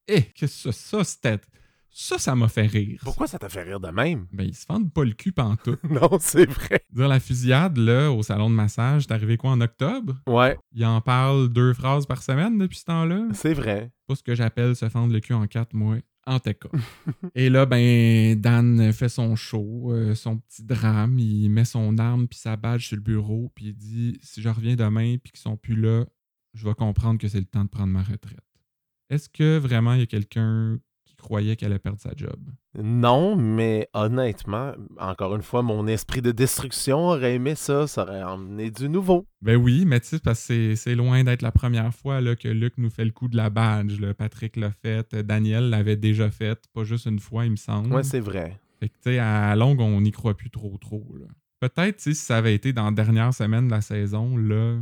[0.07, 1.39] Eh, que ça, ça, c'était.
[1.93, 3.01] Ça, ça m'a fait rire.
[3.03, 4.25] Pourquoi ça t'a fait rire de même?
[4.31, 5.83] Ben, ils se fendent pas le cul pantoute.
[5.89, 6.79] non, c'est vrai.
[6.89, 10.15] Dire la fusillade, là, au salon de massage, t'es arrivé quoi en octobre?
[10.25, 10.57] Ouais.
[10.71, 13.27] Il en parle deux phrases par semaine depuis ce temps-là?
[13.33, 13.91] C'est vrai.
[14.07, 15.97] Pas ce que j'appelle se fendre le cul en quatre, moi.
[16.27, 16.51] En tout.
[17.35, 21.17] Et là, ben, Dan fait son show, euh, son petit drame.
[21.17, 24.49] Il met son arme puis sa badge sur le bureau, puis il dit Si je
[24.49, 26.05] reviens demain puis qu'ils sont plus là,
[26.53, 28.39] je vais comprendre que c'est le temps de prendre ma retraite.
[29.09, 30.79] Est-ce que vraiment il y a quelqu'un
[31.21, 32.37] croyait qu'elle allait perdre sa job.
[32.77, 38.23] Non, mais honnêtement, encore une fois, mon esprit de destruction aurait aimé ça, ça aurait
[38.23, 39.27] emmené du nouveau.
[39.41, 42.47] Ben oui, mais tu sais, parce que c'est loin d'être la première fois là, que
[42.47, 44.01] Luc nous fait le coup de la badge.
[44.17, 47.93] Patrick l'a fait, Daniel l'avait déjà fait, pas juste une fois, il me semble.
[47.93, 48.59] Ouais, c'est vrai.
[48.79, 51.15] Fait que tu sais, à longue, on n'y croit plus trop trop.
[51.59, 54.79] Peut-être si ça avait été dans la dernière semaine de la saison, là,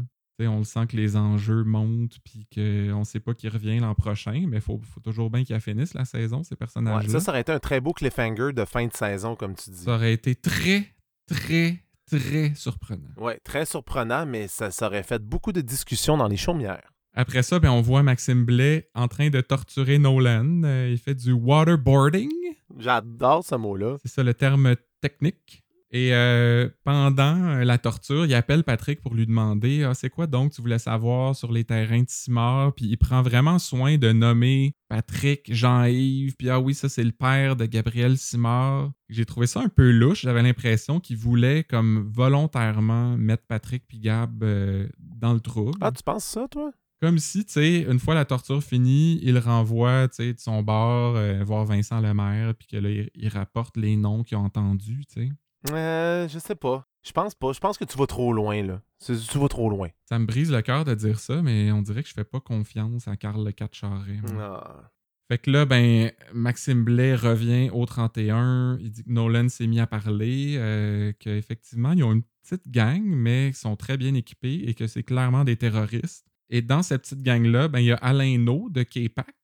[0.47, 3.95] on le sent que les enjeux montent puis qu'on ne sait pas qui revient l'an
[3.95, 7.11] prochain, mais il faut, toujours bien qu'ils finissent la saison, ces personnages-là.
[7.11, 9.83] ça, ça aurait été un très beau cliffhanger de fin de saison, comme tu dis.
[9.83, 10.87] Ça aurait été très,
[11.27, 13.09] très, très surprenant.
[13.17, 16.91] Oui, très surprenant, mais ça, aurait fait beaucoup de discussions dans les chaumières.
[17.13, 20.63] Après ça, ben, on voit Maxime Blais en train de torturer Nolan.
[20.63, 22.29] Euh, il fait du waterboarding.
[22.77, 23.97] J'adore ce mot-là.
[24.03, 25.63] C'est ça le terme technique.
[25.91, 30.27] Et euh, pendant euh, la torture, il appelle Patrick pour lui demander ah, c'est quoi
[30.27, 34.11] donc tu voulais savoir sur les terrains de Simard Puis il prend vraiment soin de
[34.11, 38.91] nommer Patrick, Jean-Yves, puis ah oui, ça c'est le père de Gabriel Simard.
[39.09, 40.21] J'ai trouvé ça un peu louche.
[40.21, 45.77] J'avais l'impression qu'il voulait comme volontairement mettre Patrick puis Gab euh, dans le trouble.
[45.81, 46.71] Ah, tu penses ça, toi?
[47.01, 50.61] Comme si, tu sais, une fois la torture finie, il renvoie, tu sais, de son
[50.61, 55.21] bord voir Vincent Lemaire, puis que là, il, rapporte les noms qu'il a entendus, tu
[55.21, 55.29] sais.
[55.71, 56.85] Euh, je sais pas.
[57.03, 57.53] Je pense pas.
[57.53, 58.81] Je pense que tu vas trop loin, là.
[59.05, 59.89] Tu vas trop loin.
[60.05, 62.39] Ça me brise le cœur de dire ça, mais on dirait que je fais pas
[62.39, 64.19] confiance à Carl Le Charret.
[64.39, 64.91] Ah.
[65.29, 68.77] Fait que là, ben, Maxime Blais revient au 31.
[68.81, 73.03] Il dit que Nolan s'est mis à parler, euh, qu'effectivement, ils ont une petite gang,
[73.03, 76.25] mais ils sont très bien équipés et que c'est clairement des terroristes.
[76.49, 79.35] Et dans cette petite gang-là, ben, il y a Alain No de K-Pac,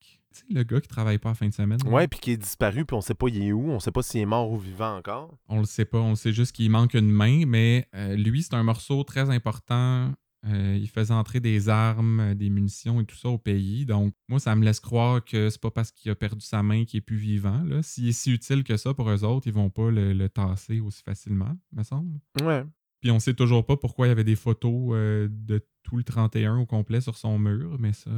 [0.49, 1.79] le gars qui travaille pas en fin de semaine.
[1.85, 4.01] Ouais, puis qui est disparu, puis on sait pas il est où, on sait pas
[4.01, 5.37] s'il est mort ou vivant encore.
[5.47, 8.53] On le sait pas, on sait juste qu'il manque une main, mais euh, lui, c'est
[8.53, 10.11] un morceau très important.
[10.47, 13.85] Euh, il faisait entrer des armes, euh, des munitions et tout ça au pays.
[13.85, 16.85] Donc, moi, ça me laisse croire que c'est pas parce qu'il a perdu sa main
[16.85, 17.63] qu'il est plus vivant.
[17.81, 20.79] S'il est si utile que ça pour eux autres, ils vont pas le, le tasser
[20.79, 22.19] aussi facilement, me semble.
[22.43, 22.63] Ouais.
[23.01, 24.91] Puis on sait toujours pas pourquoi il y avait des photos
[25.29, 28.09] de tout le 31 au complet sur son mur, mais ça,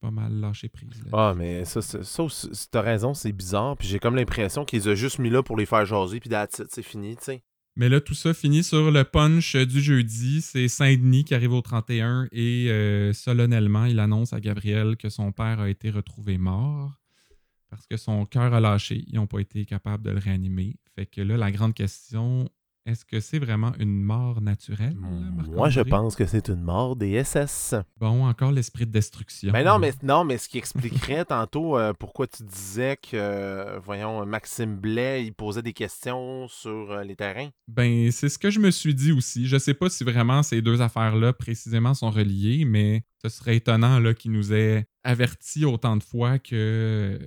[0.00, 1.02] pas mal lâché prise.
[1.12, 2.24] Ah, mais ça, ça,
[2.70, 3.76] t'as raison, c'est bizarre.
[3.76, 6.30] Puis j'ai comme l'impression qu'ils ont juste mis là pour les faire jaser, puis
[6.68, 7.42] c'est fini, tu sais.
[7.76, 10.42] Mais là, tout ça finit sur le punch du jeudi.
[10.42, 15.30] C'est Saint-Denis qui arrive au 31 et euh, solennellement, il annonce à Gabriel que son
[15.30, 16.98] père a été retrouvé mort
[17.70, 19.04] parce que son cœur a lâché.
[19.06, 20.74] Ils n'ont pas été capables de le réanimer.
[20.96, 22.48] Fait que là, la grande question,
[22.86, 24.96] est-ce que c'est vraiment une mort naturelle?
[24.96, 27.74] Moi, je pense que c'est une mort des SS.
[27.98, 29.52] Bon, encore l'esprit de destruction.
[29.52, 33.78] Mais non, mais non, mais ce qui expliquerait tantôt euh, pourquoi tu disais que, euh,
[33.78, 37.50] voyons, Maxime Blais, il posait des questions sur euh, les terrains.
[37.68, 39.46] Ben, c'est ce que je me suis dit aussi.
[39.46, 43.98] Je sais pas si vraiment ces deux affaires-là précisément sont reliées, mais ce serait étonnant
[43.98, 47.18] là, qu'il nous ait averti autant de fois que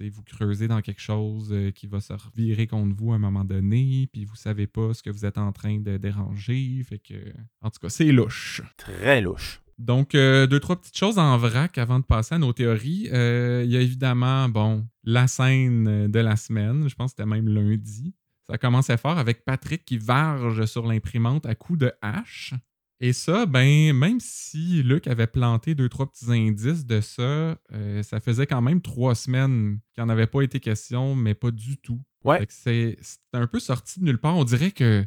[0.00, 3.44] vous creusez dans quelque chose euh, qui va se revirer contre vous à un moment
[3.44, 6.82] donné, puis vous savez pas ce que vous êtes en train de déranger.
[6.82, 7.14] Fait que,
[7.62, 8.60] en tout cas, c'est louche.
[8.76, 9.60] Très louche.
[9.78, 13.08] Donc, euh, deux, trois petites choses en vrac avant de passer à nos théories.
[13.12, 16.88] Euh, il y a évidemment, bon, la scène de la semaine.
[16.88, 18.14] Je pense que c'était même lundi.
[18.50, 22.54] Ça commençait fort avec Patrick qui varge sur l'imprimante à coups de hache.
[23.00, 28.02] Et ça, ben, même si Luc avait planté deux, trois petits indices de ça, euh,
[28.02, 31.78] ça faisait quand même trois semaines qu'il n'en avait pas été question, mais pas du
[31.78, 32.00] tout.
[32.24, 32.44] Ouais.
[32.48, 32.98] C'est
[33.32, 34.36] un peu sorti de nulle part.
[34.36, 35.06] On dirait que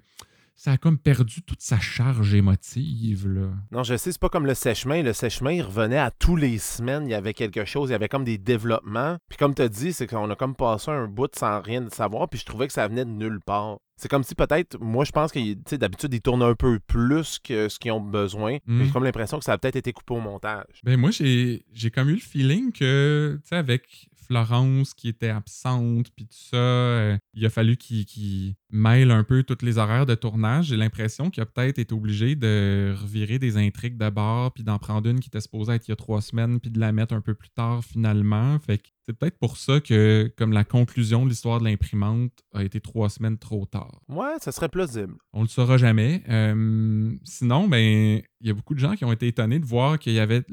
[0.61, 3.27] ça a comme perdu toute sa charge émotive.
[3.27, 3.47] Là.
[3.71, 5.01] Non, je sais, c'est pas comme le sèche-main.
[5.01, 7.07] Le sèche-main, il revenait à tous les semaines.
[7.07, 9.17] Il y avait quelque chose, il y avait comme des développements.
[9.27, 12.29] Puis comme tu as dit, c'est qu'on a comme passé un bout sans rien savoir.
[12.29, 13.79] Puis je trouvais que ça venait de nulle part.
[13.97, 17.67] C'est comme si peut-être, moi je pense que d'habitude ils tournent un peu plus que
[17.67, 18.57] ce qu'ils ont besoin.
[18.67, 18.91] J'ai hmm.
[18.91, 20.81] comme l'impression que ça a peut-être été coupé au montage.
[20.83, 26.09] Ben moi j'ai comme eu le feeling que, tu sais, avec Florence qui était absente,
[26.15, 26.55] puis tout ça.
[26.55, 30.67] Euh, il a fallu qu'il mêle un peu tous les horaires de tournage.
[30.67, 35.09] J'ai l'impression qu'il a peut-être été obligé de revirer des intrigues d'abord, puis d'en prendre
[35.09, 37.19] une qui était supposée être il y a trois semaines, puis de la mettre un
[37.19, 38.57] peu plus tard finalement.
[38.59, 42.63] Fait que c'est peut-être pour ça que, comme la conclusion de l'histoire de l'imprimante a
[42.63, 43.99] été trois semaines trop tard.
[44.07, 45.15] Ouais, ça serait plausible.
[45.33, 46.23] On le saura jamais.
[46.29, 49.99] Euh, sinon, ben, il y a beaucoup de gens qui ont été étonnés de voir
[49.99, 50.45] qu'il y avait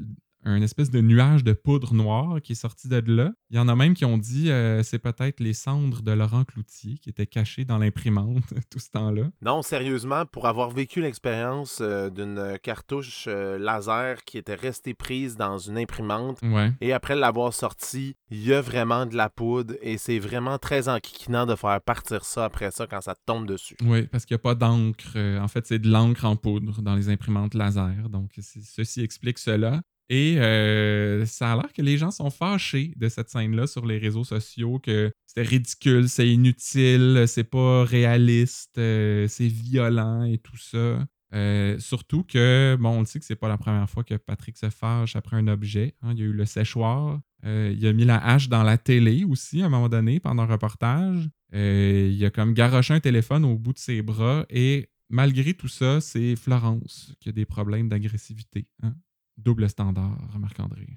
[0.43, 3.31] un espèce de nuage de poudre noire qui est sorti de là.
[3.49, 6.45] Il y en a même qui ont dit euh, c'est peut-être les cendres de Laurent
[6.45, 9.23] Cloutier qui étaient cachées dans l'imprimante tout ce temps-là.
[9.41, 15.35] Non, sérieusement, pour avoir vécu l'expérience euh, d'une cartouche euh, laser qui était restée prise
[15.35, 16.39] dans une imprimante
[16.81, 20.89] et après l'avoir sortie, il y a vraiment de la poudre et c'est vraiment très
[20.89, 23.75] enquiquinant de faire partir ça après ça quand ça tombe dessus.
[23.81, 25.17] Oui, parce qu'il n'y a pas d'encre.
[25.17, 28.09] en fait, c'est de l'encre en poudre dans les imprimantes laser.
[28.09, 29.81] Donc, ceci explique cela.
[30.09, 33.99] Et euh, ça a l'air que les gens sont fâchés de cette scène-là sur les
[33.99, 40.57] réseaux sociaux, que c'était ridicule, c'est inutile, c'est pas réaliste, euh, c'est violent et tout
[40.57, 41.07] ça.
[41.35, 44.57] Euh, surtout que, bon, on le sait que c'est pas la première fois que Patrick
[44.57, 45.93] se fâche après un objet.
[46.01, 46.13] Hein.
[46.13, 47.19] Il y a eu le séchoir.
[47.43, 50.47] il a mis la hache dans la télé aussi à un moment donné pendant un
[50.47, 51.29] reportage.
[51.53, 56.01] il a comme garoché un téléphone au bout de ses bras et malgré tout ça,
[56.01, 58.67] c'est Florence qui a des problèmes d'agressivité.
[58.81, 58.95] Hein
[59.43, 60.87] double standard, Marc-André.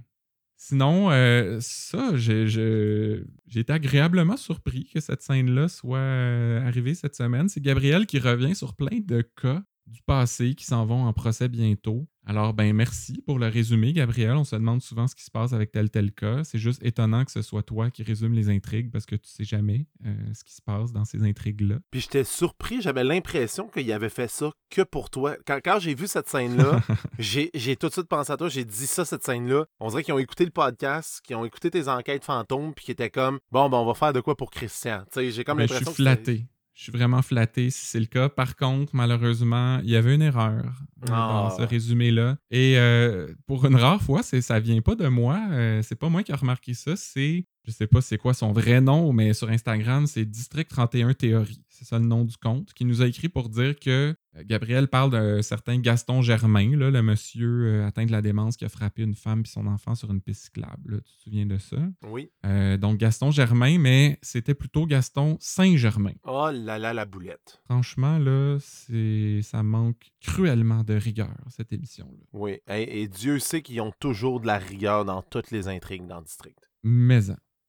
[0.57, 7.49] Sinon, euh, ça, j'ai été agréablement surpris que cette scène-là soit euh, arrivée cette semaine.
[7.49, 11.49] C'est Gabriel qui revient sur plein de cas du passé qui s'en vont en procès
[11.49, 12.07] bientôt.
[12.24, 14.33] Alors, ben merci pour le résumé, Gabriel.
[14.33, 16.45] On se demande souvent ce qui se passe avec tel tel cas.
[16.45, 19.43] C'est juste étonnant que ce soit toi qui résume les intrigues parce que tu sais
[19.43, 21.76] jamais euh, ce qui se passe dans ces intrigues-là.
[21.91, 25.37] Puis j'étais surpris, j'avais l'impression qu'il avait fait ça que pour toi.
[25.47, 26.80] Quand, j'ai vu cette scène-là,
[27.18, 29.66] j'ai tout de suite pensé à toi, j'ai dit ça, cette scène-là.
[29.80, 32.93] On dirait qu'ils ont écouté le podcast, qu'ils ont écouté tes enquêtes fantômes, puis qu'ils
[32.93, 35.03] étaient comme, bon, ben on va faire de quoi pour Christian.
[35.12, 35.91] Tu sais, j'ai comme ben, l'impression.
[35.91, 36.47] Je suis flatté.
[36.75, 38.29] Je suis vraiment flatté si c'est le cas.
[38.29, 40.64] Par contre, malheureusement, il y avait une erreur
[40.97, 41.66] dans ce ah.
[41.66, 42.39] résumé-là.
[42.51, 45.39] Et euh, pour une rare fois, ça vient pas de moi.
[45.51, 46.97] Euh, c'est pas moi qui a remarqué ça.
[46.97, 51.12] C'est, je sais pas c'est quoi son vrai nom, mais sur Instagram, c'est District 31
[51.12, 54.43] Théorie c'est ça le nom du compte, qui nous a écrit pour dire que euh,
[54.47, 58.64] Gabriel parle d'un certain Gaston Germain, là, le monsieur euh, atteint de la démence qui
[58.64, 61.03] a frappé une femme et son enfant sur une piste cyclable.
[61.03, 61.76] Tu te souviens de ça?
[62.05, 62.30] Oui.
[62.47, 66.14] Euh, donc Gaston Germain, mais c'était plutôt Gaston Saint-Germain.
[66.24, 67.61] Oh là là, la boulette.
[67.64, 72.24] Franchement, là, c'est ça manque cruellement de rigueur, cette émission-là.
[72.33, 76.18] Oui, et, Dieu sait qu'ils ont toujours de la rigueur dans toutes les intrigues dans
[76.18, 76.70] le district.
[76.85, 77.20] Mais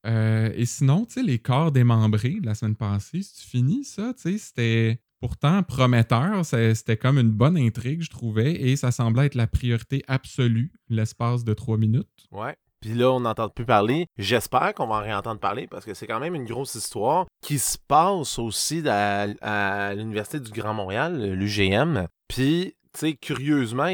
[0.06, 3.86] euh, et sinon, tu sais, les corps démembrés de la semaine passée, si tu finis
[3.86, 6.45] ça, tu sais, c'était pourtant prometteur.
[6.45, 11.45] C'était comme une bonne intrigue, je trouvais, et ça semblait être la priorité absolue, l'espace
[11.45, 12.28] de trois minutes.
[12.32, 12.58] Ouais.
[12.82, 14.08] Puis là, on n'entend plus parler.
[14.18, 17.58] J'espère qu'on va en réentendre parler parce que c'est quand même une grosse histoire qui
[17.58, 22.08] se passe aussi à, à l'Université du Grand Montréal, l'UGM.
[22.28, 23.88] Puis sais, curieusement,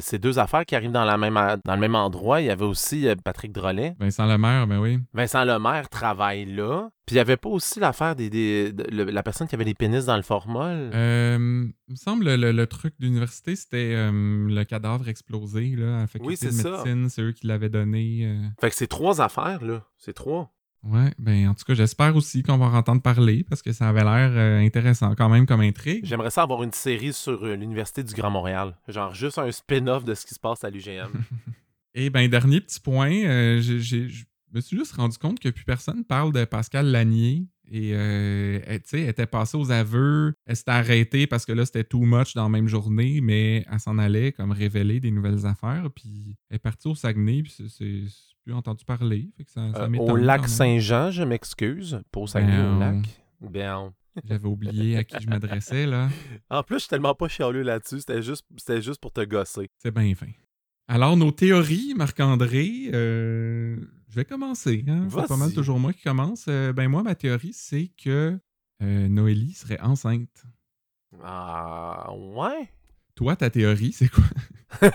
[0.00, 2.40] c'est deux affaires qui arrivent dans, la même, dans le même endroit.
[2.40, 3.94] Il y avait aussi euh, Patrick Drolet.
[3.98, 4.98] Vincent Lemaire, ben oui.
[5.12, 6.88] Vincent Lemaire travaille là.
[7.06, 9.64] Puis il n'y avait pas aussi l'affaire des, des- de- le- la personne qui avait
[9.64, 10.90] les pénis dans le formol?
[10.94, 14.10] Euh, il me semble le, le truc d'université, c'était euh,
[14.48, 16.70] le cadavre explosé là, à la faculté Oui, c'est de ça.
[16.84, 17.08] médecine.
[17.10, 18.20] C'est eux qui l'avaient donné.
[18.24, 18.42] euh.
[18.60, 19.82] Fait que c'est trois affaires, là.
[19.98, 20.50] C'est trois.
[20.84, 23.88] Ouais, ben en tout cas, j'espère aussi qu'on va en entendre parler parce que ça
[23.88, 26.04] avait l'air euh, intéressant quand même comme intrigue.
[26.04, 28.76] J'aimerais ça avoir une série sur euh, l'Université du Grand Montréal.
[28.88, 31.10] Genre juste un spin-off de ce qui se passe à l'UGM.
[31.94, 36.04] Et ben dernier petit point, euh, je me suis juste rendu compte que plus personne
[36.04, 37.46] parle de Pascal Lanier.
[37.70, 41.64] Et elle, tu sais, elle était passée aux aveux, elle s'était arrêtée parce que là,
[41.64, 45.46] c'était too much dans la même journée, mais elle s'en allait comme révéler des nouvelles
[45.46, 45.88] affaires.
[45.94, 48.02] Puis elle est partie au Saguenay, puis c'est
[48.44, 49.30] plus entendu parler.
[49.36, 50.46] Fait que ça, ça Euh, au lac.
[50.48, 52.00] Saint-Jean, je m'excuse.
[52.12, 52.96] Pour Saguenay au lac.
[53.40, 53.92] Ben,
[54.24, 56.08] J'avais oublié à qui je m'adressais, là.
[56.50, 58.00] En plus, je suis tellement pas chialeux là-dessus.
[58.00, 59.68] C'était juste, c'était juste pour te gosser.
[59.78, 60.28] C'est bien fin.
[60.86, 63.76] Alors, nos théories, Marc-André, euh,
[64.08, 64.84] je vais commencer.
[64.86, 65.08] Hein?
[65.10, 66.44] C'est pas mal toujours moi qui commence.
[66.48, 68.38] Euh, ben moi, ma théorie, c'est que
[68.82, 70.44] euh, Noélie serait enceinte.
[71.22, 72.68] Ah, ouais?
[73.14, 74.24] Toi, ta théorie, c'est quoi?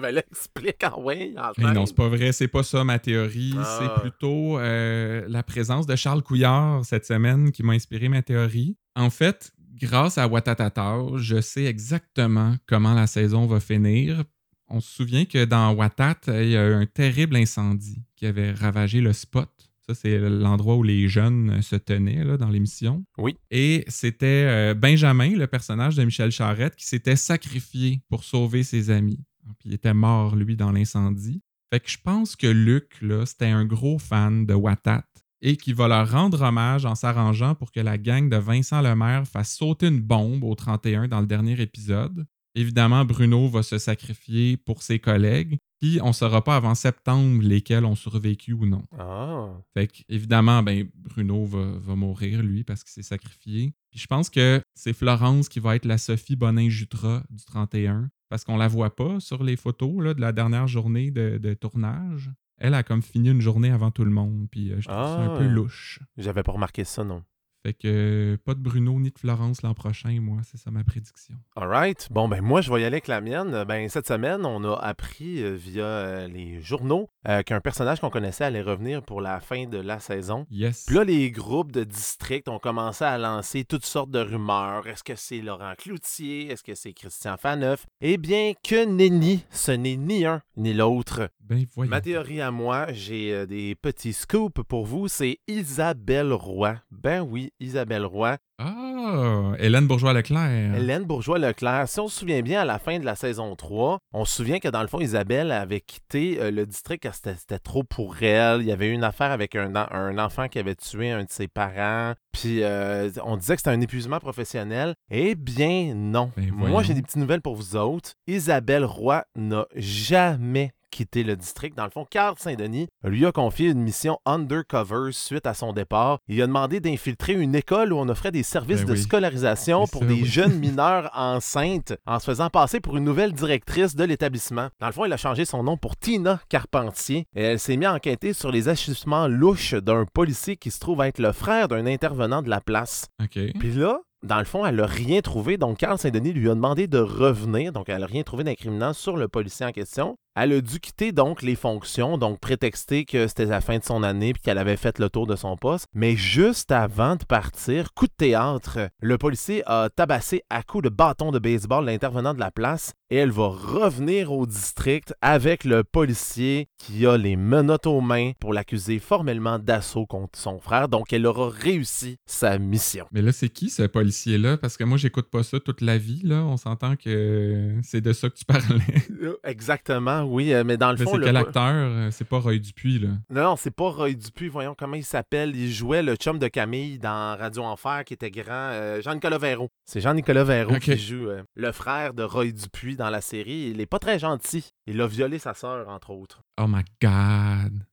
[0.00, 1.34] ben là, explique, ah ouais.
[1.58, 3.54] Mais non, c'est pas vrai, c'est pas ça ma théorie.
[3.58, 3.78] Ah.
[3.78, 8.76] C'est plutôt euh, la présence de Charles Couillard cette semaine qui m'a inspiré ma théorie.
[8.96, 14.24] En fait, grâce à Watatata, je sais exactement comment la saison va finir.
[14.68, 18.52] On se souvient que dans Watat, il y a eu un terrible incendie qui avait
[18.52, 19.50] ravagé le spot.
[19.90, 23.04] Ça, c'est l'endroit où les jeunes se tenaient là, dans l'émission.
[23.18, 23.36] Oui.
[23.50, 28.90] Et c'était euh, Benjamin, le personnage de Michel Charette, qui s'était sacrifié pour sauver ses
[28.90, 29.18] amis.
[29.58, 31.42] Puis il était mort, lui, dans l'incendie.
[31.72, 35.04] Fait que je pense que Luc, là, c'était un gros fan de Watat
[35.42, 39.26] et qui va leur rendre hommage en s'arrangeant pour que la gang de Vincent Lemaire
[39.26, 42.26] fasse sauter une bombe au 31 dans le dernier épisode.
[42.54, 47.42] Évidemment, Bruno va se sacrifier pour ses collègues, puis on ne saura pas avant septembre
[47.42, 48.82] lesquels ont survécu ou non.
[48.98, 49.48] Ah.
[49.74, 53.72] Fait que, évidemment, ben, Bruno va, va mourir, lui, parce qu'il s'est sacrifié.
[53.90, 58.44] Puis je pense que c'est Florence qui va être la Sophie Bonin-Jutras du 31, parce
[58.44, 62.30] qu'on la voit pas sur les photos là, de la dernière journée de, de tournage.
[62.58, 65.18] Elle a comme fini une journée avant tout le monde, puis euh, je trouve ça
[65.20, 65.38] un Ah.
[65.38, 66.00] peu louche.
[66.18, 67.24] J'avais pas remarqué ça, non.
[67.62, 67.88] Fait que
[68.32, 71.34] euh, pas de Bruno ni de Florence l'an prochain, moi, c'est ça ma prédiction.
[71.56, 72.08] Alright.
[72.10, 73.64] Bon, ben moi, je vais y aller avec la mienne.
[73.64, 78.08] Ben, cette semaine, on a appris euh, via euh, les journaux euh, qu'un personnage qu'on
[78.08, 80.46] connaissait allait revenir pour la fin de la saison.
[80.50, 80.84] Yes.
[80.86, 84.86] Puis là, les groupes de districts ont commencé à lancer toutes sortes de rumeurs.
[84.86, 86.50] Est-ce que c'est Laurent Cloutier?
[86.50, 87.86] Est-ce que c'est Christian Faneuf?
[88.00, 91.28] Eh bien, que nenni, ce n'est ni un ni l'autre.
[91.40, 91.90] ben voyons.
[91.90, 95.08] Ma théorie à moi, j'ai des petits scoops pour vous.
[95.08, 96.76] C'est Isabelle Roy.
[96.90, 98.36] Ben oui, Isabelle Roy.
[98.58, 100.74] Ah, Hélène Bourgeois-Leclerc.
[100.76, 104.24] Hélène Bourgeois-Leclerc, si on se souvient bien, à la fin de la saison 3, on
[104.24, 107.58] se souvient que dans le fond, Isabelle avait quitté euh, le district car c'était c'était
[107.58, 108.60] trop pour elle.
[108.60, 111.24] Il y avait eu une affaire avec un, en- un enfant qui avait tué un
[111.24, 112.12] de ses parents.
[112.32, 114.94] Puis euh, on disait que c'était un épuisement professionnel.
[115.10, 116.30] Eh bien, non.
[116.36, 118.12] Ben Moi, j'ai des petites nouvelles pour vous autres.
[118.26, 121.76] Isabelle Roy n'a jamais quitté le district.
[121.76, 126.18] Dans le fond, Carl Saint-Denis lui a confié une mission undercover suite à son départ.
[126.28, 129.02] Il a demandé d'infiltrer une école où on offrait des services Ben de oui.
[129.02, 130.24] scolarisation pour ça, des oui.
[130.24, 134.68] jeunes mineurs enceintes en se faisant passer pour une nouvelle directrice de l'établissement.
[134.80, 137.88] Dans le fond, il a changé son nom pour Tina Carpentier et elle s'est mise
[137.88, 141.86] à enquêter sur les agissements louches d'un policier qui se trouve être le frère d'un
[141.86, 143.06] intervenant de la place.
[143.22, 143.38] OK.
[143.58, 145.56] Puis là, dans le fond, elle n'a rien trouvé.
[145.56, 147.72] Donc, Carl Saint-Denis lui a demandé de revenir.
[147.72, 150.16] Donc, elle n'a rien trouvé d'incriminant sur le policier en question.
[150.36, 154.02] Elle a dû quitter donc les fonctions, donc prétexter que c'était la fin de son
[154.02, 155.86] année puis qu'elle avait fait le tour de son poste.
[155.92, 160.88] Mais juste avant de partir, coup de théâtre, le policier a tabassé à coups de
[160.88, 165.82] bâton de baseball l'intervenant de la place et elle va revenir au district avec le
[165.82, 170.88] policier qui a les menottes aux mains pour l'accuser formellement d'assaut contre son frère.
[170.88, 173.06] Donc, elle aura réussi sa mission.
[173.10, 174.58] Mais là, c'est qui ce policier-là?
[174.58, 176.44] Parce que moi, j'écoute pas ça toute la vie, là.
[176.44, 178.80] On s'entend que c'est de ça que tu parlais.
[179.44, 181.62] Exactement, oui, euh, mais dans le Mais fond, c'est le- quel acteur?
[181.74, 183.08] Euh, C'est pas Roy Dupuis, là.
[183.30, 185.54] non, non, c'est pas Roy Dupuis, voyons comment il s'appelle.
[185.56, 189.68] Il jouait le chum de Camille dans Radio Enfer qui était grand, euh, Jean-Nicolas Véraud.
[189.84, 190.80] C'est Jean-Nicolas Véraud Ok.
[190.80, 193.70] qui joue euh, le frère de Roy Dupuis dans la série.
[193.74, 194.70] Il est pas très gentil.
[194.86, 196.42] Il a violé sa sœur, entre autres.
[196.60, 197.84] Oh my God!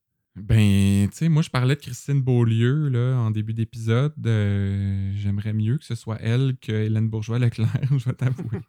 [0.42, 4.14] Ben, tu sais, moi, je parlais de Christine Beaulieu, là, en début d'épisode.
[4.26, 7.68] Euh, J'aimerais mieux que ce soit elle que Hélène Bourgeois-Leclerc,
[7.98, 8.58] je vais t'avouer.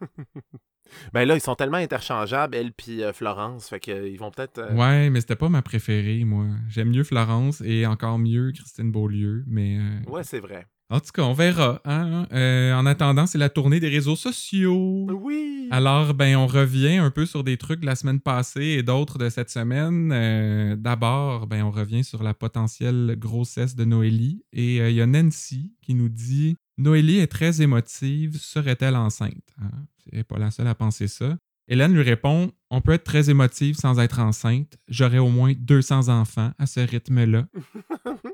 [1.14, 4.58] Ben là, ils sont tellement interchangeables, elle puis euh, Florence, fait qu'ils vont peut-être...
[4.58, 6.48] euh, Ouais, mais c'était pas ma préférée, moi.
[6.68, 9.78] J'aime mieux Florence et encore mieux Christine Beaulieu, mais...
[9.78, 10.66] euh, Ouais, c'est vrai.
[10.92, 11.82] En tout cas, on verra.
[11.86, 12.26] hein.
[12.34, 15.08] Euh, en attendant, c'est la tournée des réseaux sociaux.
[15.12, 15.68] Oui!
[15.70, 19.20] Alors, ben, on revient un peu sur des trucs de la semaine passée et d'autres
[19.20, 20.12] de cette semaine.
[20.12, 24.44] Euh, D'abord, ben, on revient sur la potentielle grossesse de Noélie.
[24.52, 29.34] Et euh, il y a Nancy qui nous dit Noélie est très émotive, serait-elle enceinte
[29.62, 29.70] Hein?
[30.12, 31.38] Elle n'est pas la seule à penser ça.
[31.72, 34.80] Hélène lui répond On peut être très émotive sans être enceinte.
[34.88, 37.48] J'aurais au moins 200 enfants à ce rythme-là.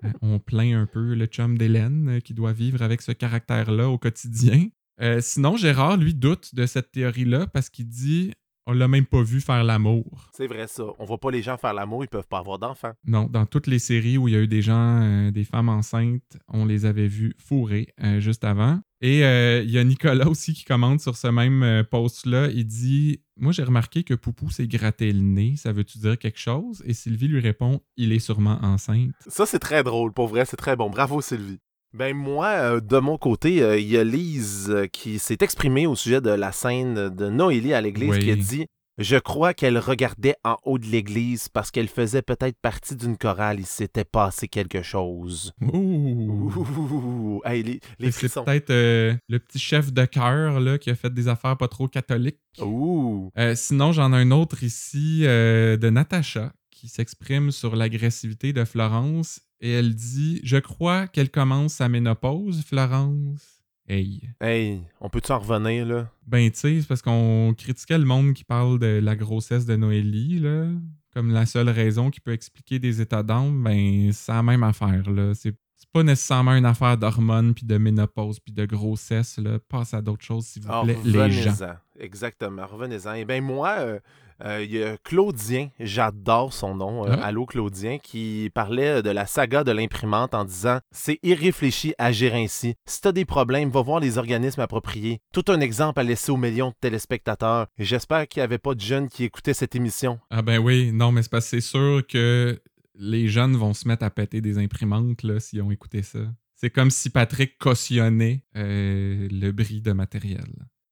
[0.04, 3.90] Euh, on plaint un peu le chum d'Hélène euh, qui doit vivre avec ce caractère-là
[3.90, 4.68] au quotidien.
[5.02, 8.32] Euh, sinon, Gérard, lui, doute de cette théorie-là parce qu'il dit
[8.68, 10.30] on l'a même pas vu faire l'amour.
[10.34, 10.84] C'est vrai ça.
[11.00, 12.94] On voit pas les gens faire l'amour, ils peuvent pas avoir d'enfants.
[13.06, 15.70] Non, dans toutes les séries où il y a eu des gens, euh, des femmes
[15.70, 18.80] enceintes, on les avait vus fourrer euh, juste avant.
[19.02, 22.50] Et euh, il y a Nicolas aussi qui commente sur ce même post-là.
[22.50, 25.56] Il dit Moi, j'ai remarqué que Poupou s'est gratté le nez.
[25.58, 29.12] Ça veut-tu dire quelque chose Et Sylvie lui répond Il est sûrement enceinte.
[29.28, 30.12] Ça, c'est très drôle.
[30.12, 30.90] Pour vrai, c'est très bon.
[30.90, 31.60] Bravo, Sylvie.
[31.96, 35.88] Ben moi, euh, de mon côté, euh, il y a Lise euh, qui s'est exprimée
[35.88, 38.20] au sujet de la scène de Noélie à l'église Oui.
[38.20, 38.66] qui a dit
[38.98, 43.62] Je crois qu'elle regardait en haut de l'église parce qu'elle faisait peut-être partie d'une chorale.
[43.62, 45.54] Il s'était passé quelque chose.
[45.62, 50.96] Ouh Ouh, hey, les, les C'est peut-être le petit chef de cœur là, qui a
[50.96, 52.40] fait des affaires pas trop catholiques.
[52.62, 53.32] Ouh.
[53.56, 59.72] Sinon, j'en ai un autre ici de Natacha qui s'exprime sur l'agressivité de Florence et
[59.72, 63.64] elle dit Je crois qu'elle commence sa ménopause, Florence.
[63.88, 64.30] Hey.
[64.42, 66.12] Hey, on peut-tu en revenir, là?
[66.28, 69.76] Ben, tu sais, c'est parce qu'on critiquait le monde qui parle de la grossesse de
[69.76, 70.68] Noélie, là.
[71.14, 75.10] Comme la seule raison qui peut expliquer des états d'âme, ben, c'est la même affaire,
[75.10, 75.34] là.
[75.36, 75.56] C'est
[75.94, 79.60] pas nécessairement une affaire d'hormones, puis de ménopause, puis de grossesse, là.
[79.70, 81.56] Passe à d'autres choses, s'il vous Ah, plaît, les gens.
[82.00, 83.14] Exactement, revenez-en.
[83.14, 84.00] Et bien, moi, euh,
[84.44, 87.28] euh, il y a Claudien, j'adore son nom, euh, Ah.
[87.28, 92.76] Allô Claudien, qui parlait de la saga de l'imprimante en disant C'est irréfléchi agir ainsi.
[92.86, 95.20] Si t'as des problèmes, va voir les organismes appropriés.
[95.32, 97.68] Tout un exemple à laisser aux millions de téléspectateurs.
[97.78, 100.20] J'espère qu'il n'y avait pas de jeunes qui écoutaient cette émission.
[100.30, 102.60] Ah ben oui, non, mais c'est parce que c'est sûr que
[102.98, 106.20] les jeunes vont se mettre à péter des imprimantes là, s'ils ont écouté ça.
[106.56, 110.48] C'est comme si Patrick cautionnait euh, le bris de matériel.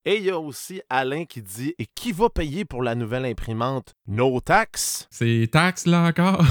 [0.06, 3.26] Et il y a aussi Alain qui dit Et qui va payer pour la nouvelle
[3.26, 3.96] imprimante?
[4.08, 6.46] Nos taxes C'est taxe là encore?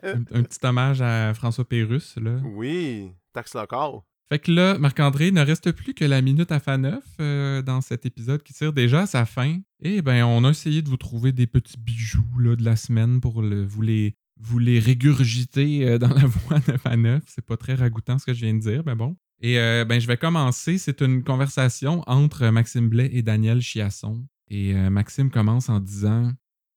[0.03, 2.37] un, un petit hommage à François Pérusse là.
[2.43, 3.99] Oui, taxes locales.
[4.31, 8.05] Fait que là, Marc-André, ne reste plus que la minute à Faneuf euh, dans cet
[8.05, 9.59] épisode qui tire déjà à sa fin.
[9.81, 13.19] Et ben, on a essayé de vous trouver des petits bijoux là, de la semaine
[13.21, 17.23] pour le- vous, les, vous les régurgiter euh, dans la voix de Faneuf.
[17.27, 19.15] C'est pas très ragoûtant ce que je viens de dire, mais bon.
[19.43, 20.79] Et euh, ben, je vais commencer.
[20.79, 24.25] C'est une conversation entre Maxime Blais et Daniel Chiasson.
[24.49, 26.31] Et euh, Maxime commence en disant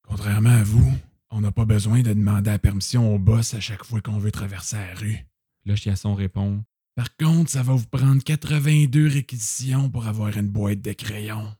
[0.06, 0.92] Contrairement à vous,
[1.30, 4.30] on n'a pas besoin de demander la permission au boss à chaque fois qu'on veut
[4.30, 5.26] traverser la rue.
[5.64, 6.62] Là, Chiasson répond
[6.96, 11.54] par contre, ça va vous prendre 82 réquisitions pour avoir une boîte de crayons.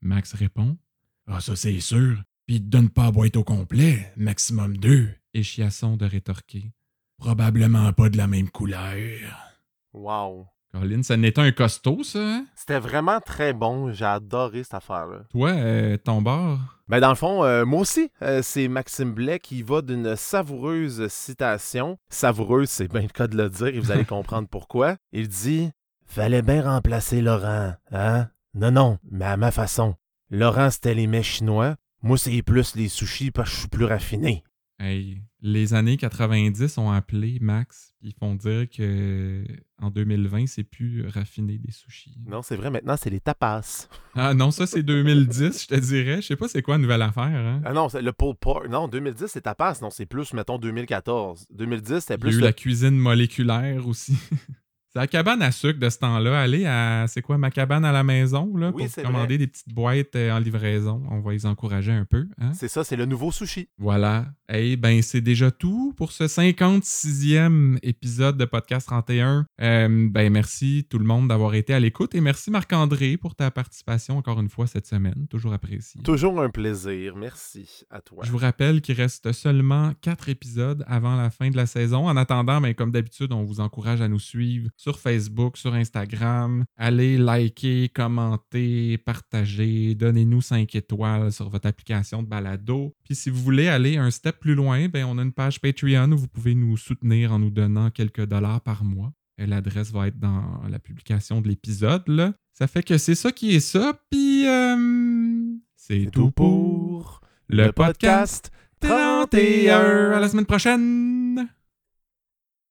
[0.00, 0.78] Max répond
[1.26, 2.22] Ah, ça c'est sûr.
[2.46, 5.10] Puis donne pas la boîte au complet, maximum deux.
[5.34, 6.72] Et Chiasson de rétorquer
[7.18, 9.47] Probablement pas de la même couleur.
[9.92, 10.46] Wow.
[10.72, 12.46] Colin, ça n'était un costaud, ça, hein?
[12.54, 13.90] C'était vraiment très bon.
[13.92, 15.20] J'ai adoré cette affaire-là.
[15.30, 16.58] Toi, euh, ton bord
[16.88, 21.08] Ben dans le fond, euh, moi aussi, euh, c'est Maxime Blais qui va d'une savoureuse
[21.08, 21.98] citation.
[22.10, 24.96] Savoureuse, c'est bien le cas de le dire et vous allez comprendre pourquoi.
[25.12, 25.70] Il dit
[26.06, 29.94] Fallait bien remplacer Laurent, hein Non, non, mais à ma façon.
[30.30, 31.76] Laurent, c'était les mets chinois.
[32.02, 34.44] Moi, c'est plus les sushis parce que je suis plus raffiné.
[34.78, 37.94] Hey, les années 90 ont appelé Max.
[38.02, 39.44] Ils font dire que
[39.80, 42.16] en 2020, c'est plus raffiné des sushis.
[42.26, 43.88] Non, c'est vrai, maintenant, c'est les tapas.
[44.20, 46.16] Ah non, ça c'est 2010, je te dirais.
[46.16, 47.22] Je sais pas c'est quoi la nouvelle affaire.
[47.24, 47.62] Hein?
[47.64, 48.68] Ah non, c'est le pulled pork.
[48.68, 49.78] Non, 2010, c'est tapas.
[49.80, 51.46] Non, c'est plus, mettons, 2014.
[51.52, 54.16] 2010, c'était Il y a plus eu le la cuisine moléculaire aussi.
[54.98, 56.40] la cabane à sucre de ce temps-là.
[56.40, 59.38] Allez à, c'est quoi, ma cabane à la maison, là, Oui, pour commander vrai.
[59.38, 61.02] des petites boîtes euh, en livraison.
[61.08, 62.26] On va les encourager un peu.
[62.40, 62.52] Hein?
[62.52, 63.68] C'est ça, c'est le nouveau sushi.
[63.78, 64.26] Voilà.
[64.52, 69.46] Eh ben, c'est déjà tout pour ce 56e épisode de Podcast 31.
[69.60, 73.50] Euh, ben, merci tout le monde d'avoir été à l'écoute et merci Marc-André pour ta
[73.50, 75.26] participation encore une fois cette semaine.
[75.30, 76.02] Toujours apprécié.
[76.02, 77.14] Toujours un plaisir.
[77.14, 78.24] Merci à toi.
[78.24, 82.08] Je vous rappelle qu'il reste seulement quatre épisodes avant la fin de la saison.
[82.08, 86.64] En attendant, ben, comme d'habitude, on vous encourage à nous suivre sur Facebook, sur Instagram.
[86.76, 92.94] Allez liker, commenter, partager, donnez-nous 5 étoiles sur votre application de balado.
[93.04, 96.12] Puis si vous voulez aller un step plus loin, ben, on a une page Patreon
[96.12, 99.12] où vous pouvez nous soutenir en nous donnant quelques dollars par mois.
[99.38, 102.34] L'adresse va être dans la publication de l'épisode.
[102.52, 104.00] Ça fait que c'est ça qui est ça.
[104.10, 110.12] Puis euh, c'est tout pour pour le podcast 31.
[110.12, 111.48] À la semaine prochaine.